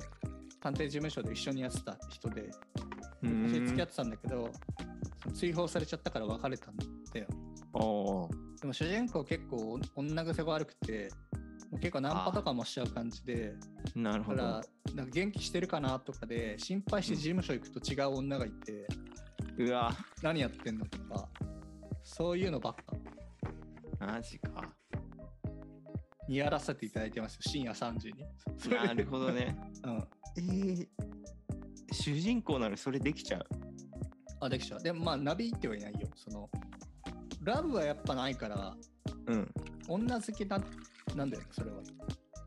[0.59, 2.51] 探偵事務所で一緒にやってた人で
[3.23, 3.51] うん。
[3.51, 4.49] で付き合ってたんだけど
[5.33, 7.27] 追放されちゃったから別れたんだよ
[8.59, 11.09] でも主人公結構女癖が悪くて
[11.79, 13.53] 結構ナンパとかもしちゃう感じで
[13.95, 14.37] なるほど。
[14.37, 14.49] だか
[14.87, 18.85] らなんか元気してるかなとかで心配して事務所行くと違う女がいて、
[19.57, 21.27] うわ、何やってんのとか
[22.03, 22.97] そういうのばっか
[23.99, 24.63] マジか。
[26.27, 28.23] にやらせていただいてますよ深夜3時に
[28.69, 29.57] なるほどね。
[29.83, 30.07] うん
[30.37, 30.87] えー、
[31.91, 33.45] 主人公なのにそれできちゃう。
[34.41, 36.49] あできちゃうでもまあナビってはいないよその
[37.43, 38.75] ラブはやっぱないから
[39.27, 39.51] うん。
[39.87, 40.59] 女好きな
[41.15, 41.77] なんだよねそれは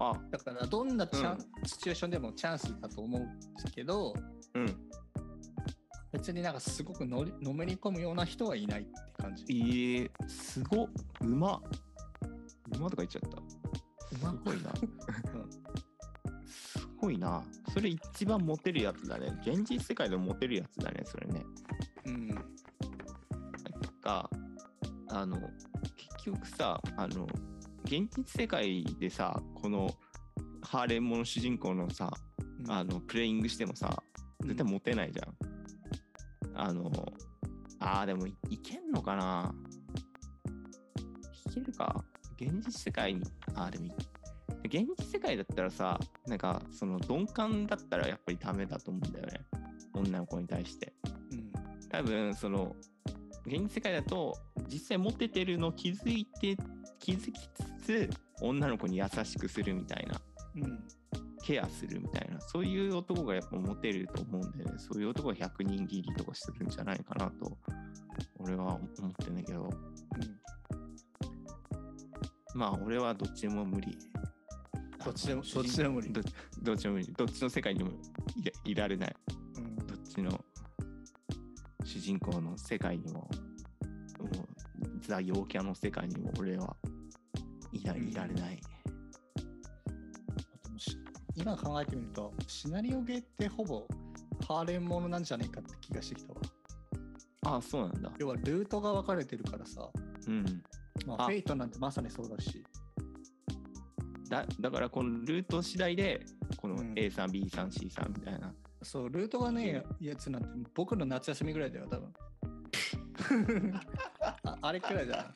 [0.00, 4.12] あ、だからどんなチャン、うんシチュエーションでもチャンスだと思うんですけど
[4.54, 4.76] うん。
[6.12, 8.90] 別になんかすごくのりのめり込むような人はいないって
[9.20, 10.88] 感じえー、すごっ。
[11.20, 11.60] うま。
[12.76, 13.38] うまとか言っちゃった。
[13.38, 13.42] う
[14.22, 14.72] ますごいな。
[15.34, 17.42] うんすごいな。
[17.74, 19.36] それ一番モテるやつだね。
[19.44, 21.42] 現実世界でもモテるやつだね、それね。
[22.06, 22.40] うんなん
[24.00, 24.30] か、
[25.08, 25.36] あの、
[25.96, 27.26] 結局さ、あの、
[27.82, 29.90] 現実世界でさ、この
[30.62, 32.12] ハーレムの主人公のさ、
[32.60, 34.00] うんあの、プレイングしてもさ、
[34.44, 35.34] 絶対モテないじゃん。
[36.54, 36.92] あの、
[37.80, 39.52] ああ、でもいいけんのかな
[41.48, 42.04] いけるか
[42.40, 43.24] 現実世界に、
[43.56, 44.13] ああ、でもい現実世
[45.24, 49.40] 界だったらさ、なんか、その鈍感だったらやっぱりダメだと思うんだよね。
[49.94, 50.92] 女の子に対して。
[51.32, 51.52] うん
[51.90, 52.74] 多分、その、
[53.46, 54.36] 現実世界だと、
[54.68, 56.56] 実際モテてるの気づいて、
[56.98, 58.10] 気づきつつ、
[58.40, 60.20] 女の子に優しくするみたいな。
[60.56, 60.84] うん
[61.44, 67.58] ケアするみたいな、そういう男がやっぱモテると思うんで、ね、そういう男が100人切りとかするんじゃないかなと、
[68.38, 69.68] 俺は思ってんだけど、
[72.54, 73.98] まあ俺はどっちでも無理。
[75.04, 76.20] どっちでもどっちでも無理ど
[76.62, 77.12] どっちでも無理。
[77.12, 77.90] どっちの世界にも
[78.36, 79.16] いらいられない。
[79.58, 80.44] うんどっちの
[81.84, 83.34] 主人公の世界にも、もう
[85.00, 86.74] ザ・陽キャの世界にも俺は
[87.72, 88.56] いらいられない。
[88.56, 88.62] で
[90.70, 90.98] もし
[91.36, 93.86] 今考えてみるとシナリオゲーってほぼ
[94.48, 96.40] ハーレムものなんじゃないかって気がしてきたわ
[97.46, 98.10] ああ、そうなんだ。
[98.18, 99.88] 要はルートが分かれてるからさ、
[100.26, 100.62] うん。
[101.06, 102.63] まあ、あフェイトなんてまさにそうだし
[104.34, 106.20] だだからこのルート次第で
[106.56, 106.92] このうん。
[106.96, 112.12] A さん B さん C さんみたいな、そうルートがねやつなんて僕の夏休みぐらいだよ多分。
[114.20, 115.34] ああれくらいだな。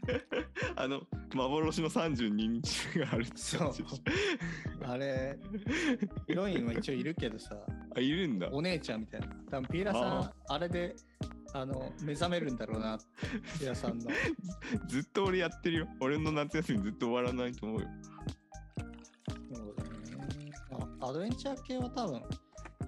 [0.76, 1.02] あの
[1.34, 3.72] 幻の32日があるそう。
[4.84, 5.38] あれ
[6.26, 7.56] ヒロインは一応いるけどさ。
[7.94, 8.48] あいるんだ。
[8.50, 9.28] お姉ちゃんみたいな。
[9.50, 10.96] 多分ピーラさんああれで
[11.52, 12.98] あの目覚めるんだろうな
[13.58, 14.10] ピーラさんの。
[14.88, 15.88] ずっと俺やってるよ。
[16.00, 17.88] 俺の夏休みずっと終わらないと思うよ
[21.10, 22.20] アドベンチャー系は多分、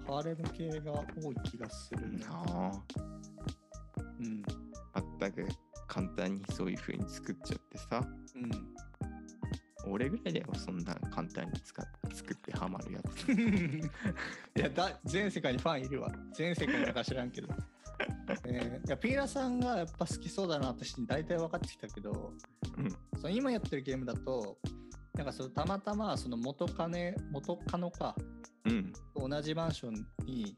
[0.07, 2.27] ハーレム系が多い気がするな。
[2.29, 2.71] あ
[4.19, 4.43] うん。
[4.93, 5.47] あ全く
[5.87, 8.01] 簡単にそういう風に作っちゃってさ
[8.35, 9.91] うん。
[9.91, 16.09] 俺ぐらいだよそんな簡単に使っ作ってハマるやつ いやだ、全世界にファンいるわ。
[16.33, 17.49] 全世界だか知らんけど。
[17.49, 17.55] め
[18.45, 22.33] えーいやピーラさんがやっぱ好きそうだな私に大体分かってきたけど、
[22.77, 24.57] うんその今やってるゲームだと
[25.15, 28.15] なんかそのたまたまその元カネ元カノか
[28.65, 28.93] うん。
[29.15, 29.93] と同じマンション
[30.25, 30.55] に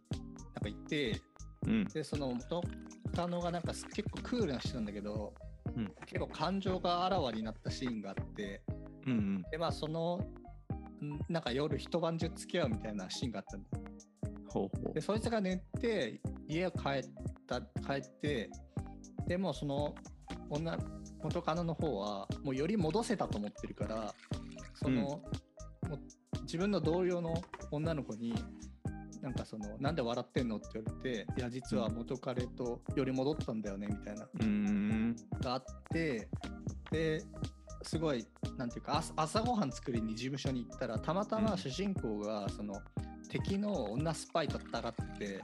[0.54, 1.22] なんか行って
[1.68, 1.86] うん。
[1.86, 2.64] でその元
[3.16, 5.34] カノがなんかす結構クールな人なんだけど、
[5.76, 5.92] うん。
[6.06, 8.62] 結構感情があらわになったシーンがあって
[9.06, 9.46] うんうん。
[9.52, 10.20] でまあその
[11.04, 13.70] んなんか夜一晩中付き合うみたいなシーンがあったんだ
[14.50, 17.04] ほうほでそいつが寝て家を帰っ
[17.46, 18.50] た帰って
[19.28, 19.94] でもうその
[20.50, 20.78] 女
[21.22, 24.14] 元カノの方はもうより戻せたと思ってるから
[24.76, 25.22] その、も
[25.84, 26.00] う
[26.44, 28.36] 自分の同僚の女の子に
[29.22, 34.28] なんかそのなんで笑ってんのって言われていや実は元彼とより戻ったんだよねみたいな。
[35.42, 36.30] があって
[36.92, 37.24] で
[37.82, 38.26] すごい
[38.58, 42.76] なんていうか朝朝ごはん作りに事務所に行ったらたまたま主人公がその
[43.30, 45.44] 敵の女スパイと戦ってて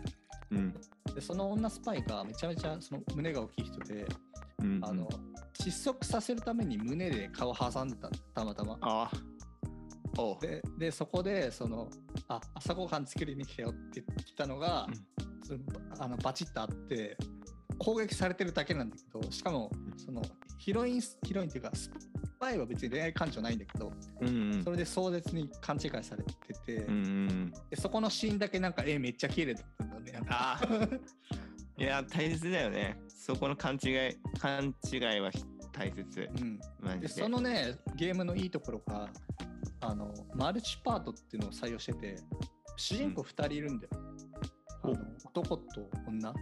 [0.52, 0.74] うん。
[1.16, 4.06] でその女スパイがめちゃめちゃその胸が大きい人で、
[4.60, 4.80] うん。
[4.84, 5.10] あの
[5.60, 8.78] 窒息させるために胸で顔挟んでたたまたま。
[8.82, 9.12] あ
[10.18, 10.38] おう。
[10.42, 11.90] ででそこでその
[12.28, 14.88] あ朝ごはん作りに来たよって言ってきたのが、
[15.46, 15.60] その
[16.00, 17.18] あのバチッとあって
[17.78, 20.22] 攻撃されてるだけなんだけどしかもその
[20.58, 21.90] ヒロインヒロインっていうかス
[22.40, 23.92] パイは別に恋愛感情ないんだけど
[24.22, 24.64] うんうん。
[24.64, 30.20] それで壮絶に勘違いされてて、うんうんでそこのシーンだけなんか絵めっちゃ綺麗だったんだね。
[30.30, 30.60] あ
[31.78, 32.98] いや大切だよね。
[33.08, 35.32] そこの勘違い勘違いは
[35.72, 36.30] 大切。
[36.40, 37.08] うん、マジで。
[37.08, 39.10] でそのねゲームのいいところが
[39.82, 42.16] あのマルチパートっていうのを採用してて
[42.78, 43.90] 主人公2人いるんだよ、
[44.84, 44.96] あの
[45.26, 46.34] 男と女。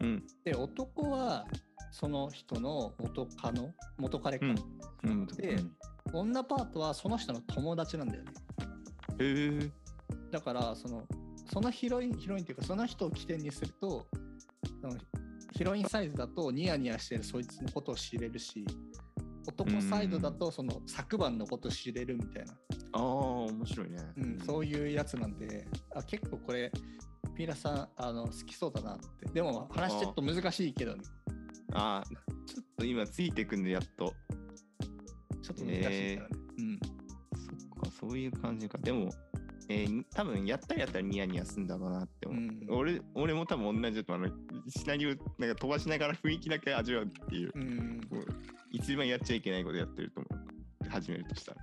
[0.00, 0.26] うん。
[0.44, 1.46] で男は
[1.90, 5.10] その人の元カノ元彼か、うん。
[5.10, 5.26] うん。
[5.26, 5.56] で
[6.12, 8.32] 女パートはその人の友達なんだよね。
[9.20, 9.70] へえ
[10.30, 11.02] だからその
[11.50, 14.06] そのヒロインヒロインっていうかその人を起点にすると
[15.52, 18.64] ヒロインサイズだとニヤニヤしてるそいつのことを知れるし
[19.46, 22.52] 男サイドだとその昨晩のことを知れるみたいな、
[22.92, 23.96] ああ面白いね。
[24.18, 26.70] うん、そういうやつなんであ結構これ
[27.34, 29.26] ピーラさんあの好きそうだなって。
[29.32, 31.02] でも話ちょっと難しいけどね。
[31.72, 32.08] ああ
[32.46, 34.12] ちょっと今ついてくんでやっと。
[35.40, 36.80] ちょっと難しいからね、うん。
[36.80, 38.76] そっかそういう感じか。
[38.78, 39.10] でも
[39.70, 42.66] えー多分やったらやったらニヤニヤすんだろうなって思う、うん。
[42.70, 44.26] 俺俺も多分同じだと思う。
[44.26, 45.08] あのシナリオ
[45.38, 48.00] なんか飛ばしながら雰囲気だけ味わうっていう、うん。
[48.10, 48.24] もう
[48.70, 50.28] 一番やっちゃいけないことやってると思
[50.86, 50.88] う。
[50.88, 51.60] 始めるとしたら。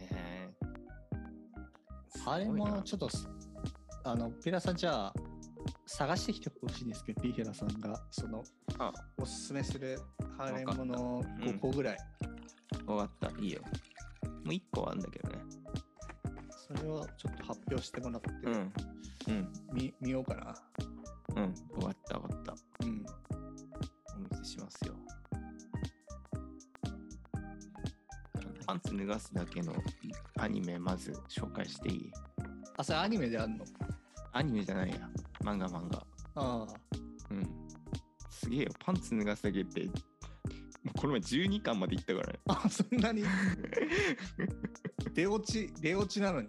[0.00, 0.50] へえ
[2.26, 3.28] あれもちょっとす
[4.02, 5.14] あのピラさんじゃあ
[5.86, 8.02] 探してきてほしいんですけどピーヘラさんが。
[8.10, 8.42] その
[8.78, 8.92] あ。
[9.18, 9.98] おすすめする
[10.36, 11.44] ハーレムのわかった。
[11.50, 11.98] 5個ぐらい、
[12.86, 13.30] 分かった。
[13.40, 13.60] いいよ。
[14.44, 15.38] もう一個はあんだけどね。
[16.48, 18.72] それをちょっと発表してもらって、うん。
[19.28, 19.52] うん。
[19.72, 20.54] 見見ようかな。
[21.36, 21.54] うん。
[21.78, 22.54] 分かった分かった。
[22.84, 23.04] うん。
[24.16, 24.94] お見せしますよ。
[28.66, 29.74] パンツ脱がすだけの
[30.38, 32.12] アニメまず紹介していい？
[32.78, 33.64] あそれアニメであんの？
[34.32, 34.96] アニメじゃないや。
[35.42, 35.98] 漫画漫画。
[36.34, 36.66] ああ。
[37.30, 37.48] うん。
[38.30, 38.70] すげえよ。
[38.78, 39.88] パンツ脱がすだけって
[40.96, 42.40] この前12巻まで行ったからね。
[42.48, 43.24] あそんなに？
[45.14, 46.48] 出落ち出落ちなのに？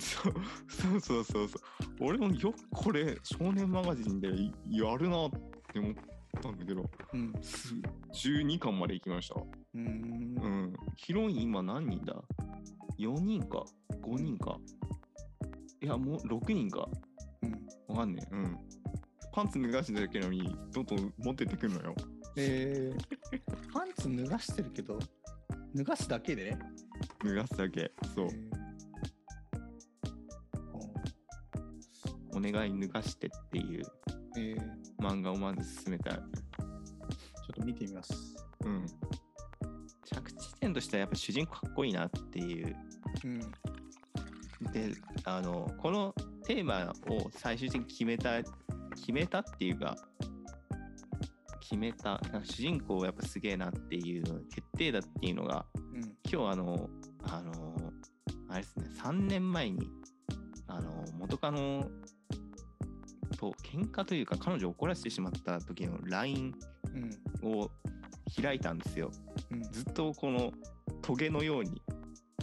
[0.00, 0.34] そう
[0.68, 1.60] そうそうそうそう。
[2.00, 4.28] 俺もよくこれ少年マガジンで
[4.68, 5.30] やるなっ
[5.72, 5.94] て思っ
[6.42, 7.32] たんだけどうん。
[7.40, 7.74] す
[8.28, 9.36] 12巻まで行きました。
[9.36, 10.36] うーん。
[10.42, 10.72] うん。
[10.96, 12.14] ヒロイン今何人だ
[12.98, 13.64] ?4 人か
[14.02, 14.58] ？5人か？
[15.80, 16.88] いやもう6人か。
[17.42, 17.66] うん。
[17.88, 18.34] わかんねえ。
[18.34, 18.58] うん。
[19.32, 21.94] パンツ脱がしてだけなのにどんどん持ってってくるのよ。
[22.36, 22.98] えー、
[24.02, 24.98] ツ脱がしてるけど
[25.74, 26.56] 脱がすだけで？
[27.24, 27.92] 脱がすだけ。
[28.14, 28.28] そう。
[28.28, 32.36] えー。
[32.36, 33.84] お願い脱がしてっていう。
[34.36, 34.60] えー。
[34.98, 36.10] 漫画をまず進めた。
[36.14, 38.36] ちょっと見てみます。
[38.64, 38.86] うん。
[40.04, 42.76] 着地点としてはやっぱ主人公かっこいいなっていう。
[43.24, 43.40] うん。
[44.72, 44.92] で
[45.24, 48.42] あのこのテーマを最終的に決めた
[48.96, 49.96] 決めたっていうか
[51.72, 55.64] 決めた主人公はやっぱすげえなっていうの決定だっていうのが
[55.94, 56.02] うん。
[56.30, 56.90] 今日あの
[57.22, 57.92] あの
[58.50, 59.88] あれですね3年前に
[60.66, 61.88] あの元カノ
[63.38, 66.52] と喧嘩というか彼女を怒らせてしまった時の LINE
[67.42, 67.54] うん。
[67.62, 67.70] を
[68.40, 69.10] 開いたんですよ
[69.50, 69.62] うん。
[69.62, 70.52] ずっとこの
[71.00, 71.80] トゲのように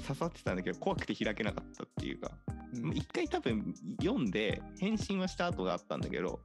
[0.08, 2.32] 刺さってたんだけど怖くて開けなかったっていうか
[2.74, 6.40] うん一回多分読んで返信はした後があったんだけど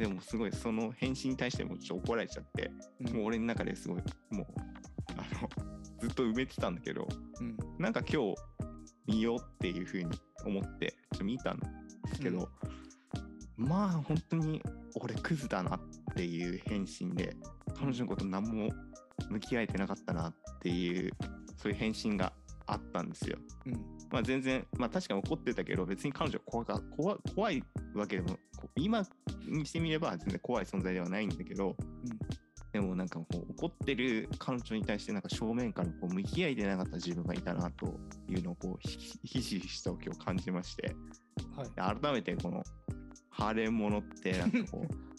[0.00, 2.70] でもすごいその返信に対してもちょっと怒られちゃって
[3.06, 4.46] うんもう俺の中ですごいもう
[5.10, 5.48] あの
[6.00, 7.06] ずっと埋めてたんだけど
[7.38, 7.56] うん。
[7.78, 8.34] なんか今日
[9.06, 11.66] 見ようっていう風に思ってちょっと見たんで
[12.14, 12.48] すけど、
[13.56, 14.62] まあ本当に
[14.94, 15.80] 俺クズだなっ
[16.14, 17.36] ていう返信で
[17.78, 18.70] 彼女のこと何も
[19.28, 21.10] 向き合えてなかったなっていう
[21.56, 22.32] そういう返信が
[22.66, 23.36] あったんですよ。
[23.66, 23.72] うん
[24.10, 27.62] まあ全然まあ確かに怒ってたけど別に彼女は怖か怖怖い
[27.94, 28.38] わけでも
[28.76, 29.04] 今
[29.50, 31.76] にしてみれば全然怖い存在ではないんだけど、
[32.72, 37.98] でもなんかこう怒ってる彼女に対してなんか正面からこう向き合いでなかった自分がいたなと
[38.28, 40.94] いうのをこうひひしひしと今日感じまして。
[41.56, 42.62] はい、改めてこの
[43.30, 45.10] ハーレムものってなんかこう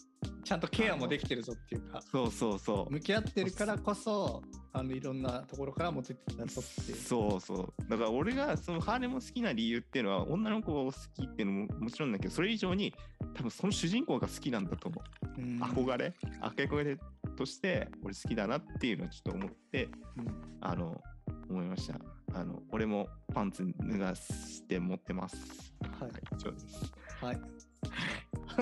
[0.44, 2.00] ちゃんとケアもできてるぞっていうか。
[2.10, 2.92] そうそうそう。
[2.92, 7.90] 向き合ってるからこそあのいろんなところからモテてたぞってそうそう。
[7.90, 12.94] だから俺がそのハーレムを好きな理由っていうのは女の子を好きっていうのももちろんだけどそれ以上に
[13.34, 15.02] 多分その主人公が好きなんだと思
[15.36, 15.40] う。
[15.40, 15.62] うん。
[15.62, 16.14] 憧れ？
[16.40, 16.98] 憧れ
[17.36, 20.58] として俺好きだなっていうのをちょっと思ってうん。
[20.60, 21.00] あの
[21.48, 21.94] 思いました。
[22.34, 25.74] あの俺もパンツ脱がして持ってます。
[26.00, 26.10] はい。
[26.36, 26.92] 以上です。
[27.20, 27.40] はい。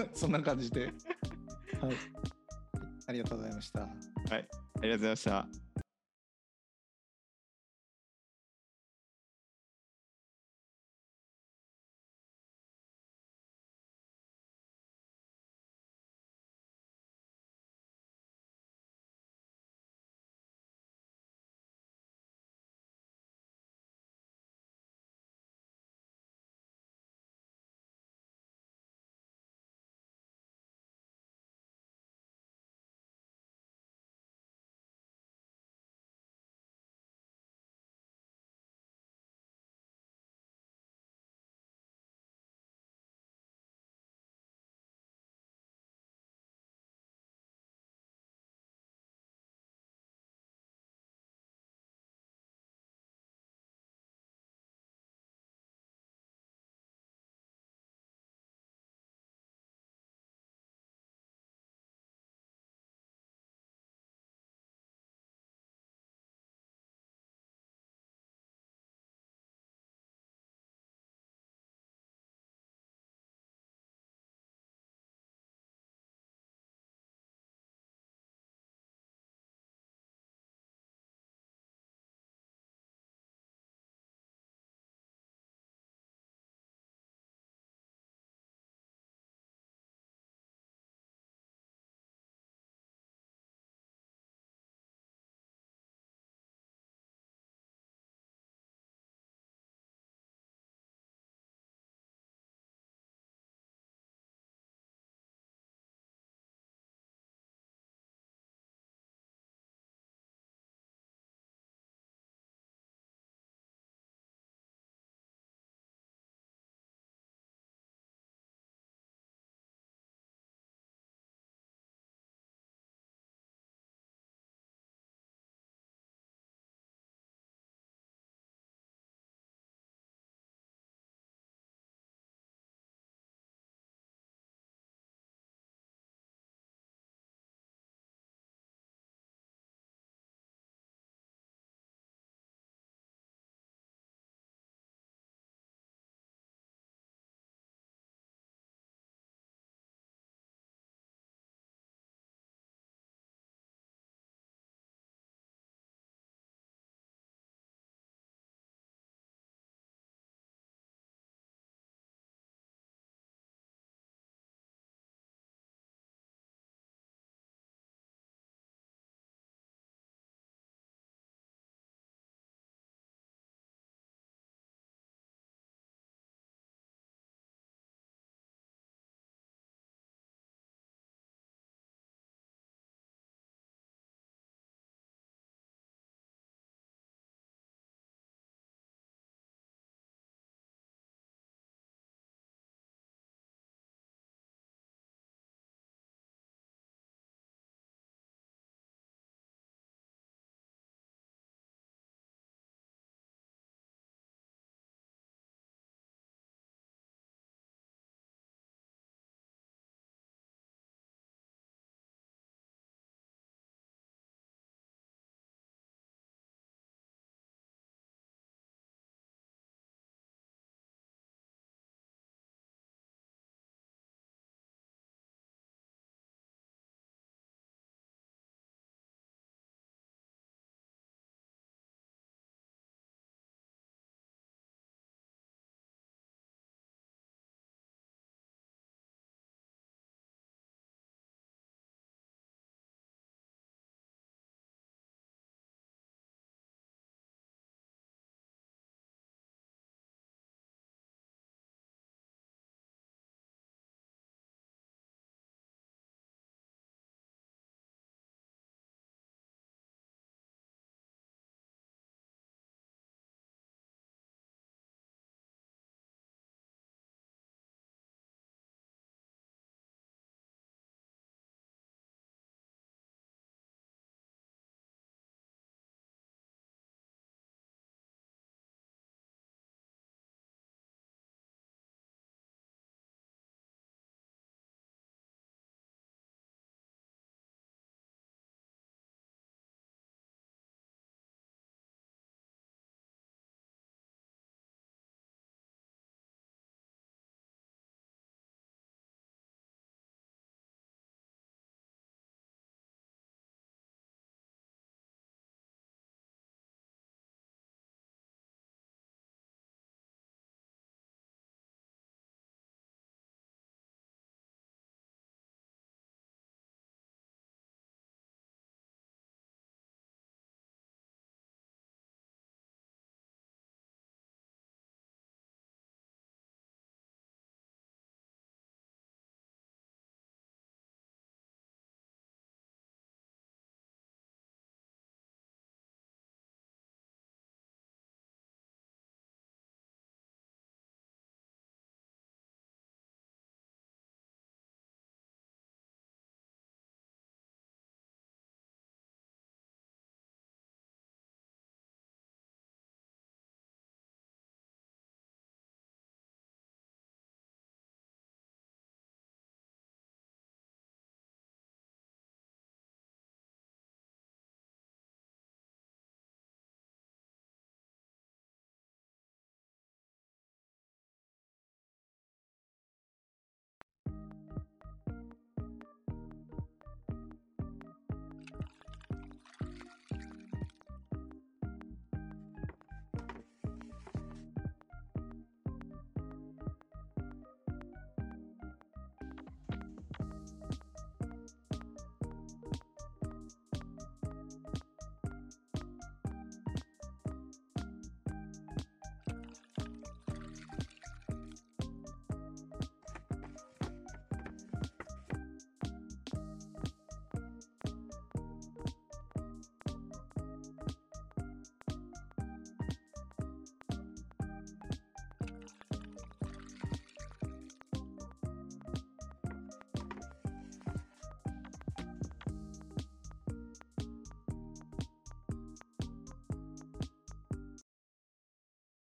[0.15, 0.87] そんな感じで。
[0.87, 0.93] はい。
[3.07, 3.83] ありがとうございました。
[3.83, 3.87] あ
[4.83, 5.70] りがとうございました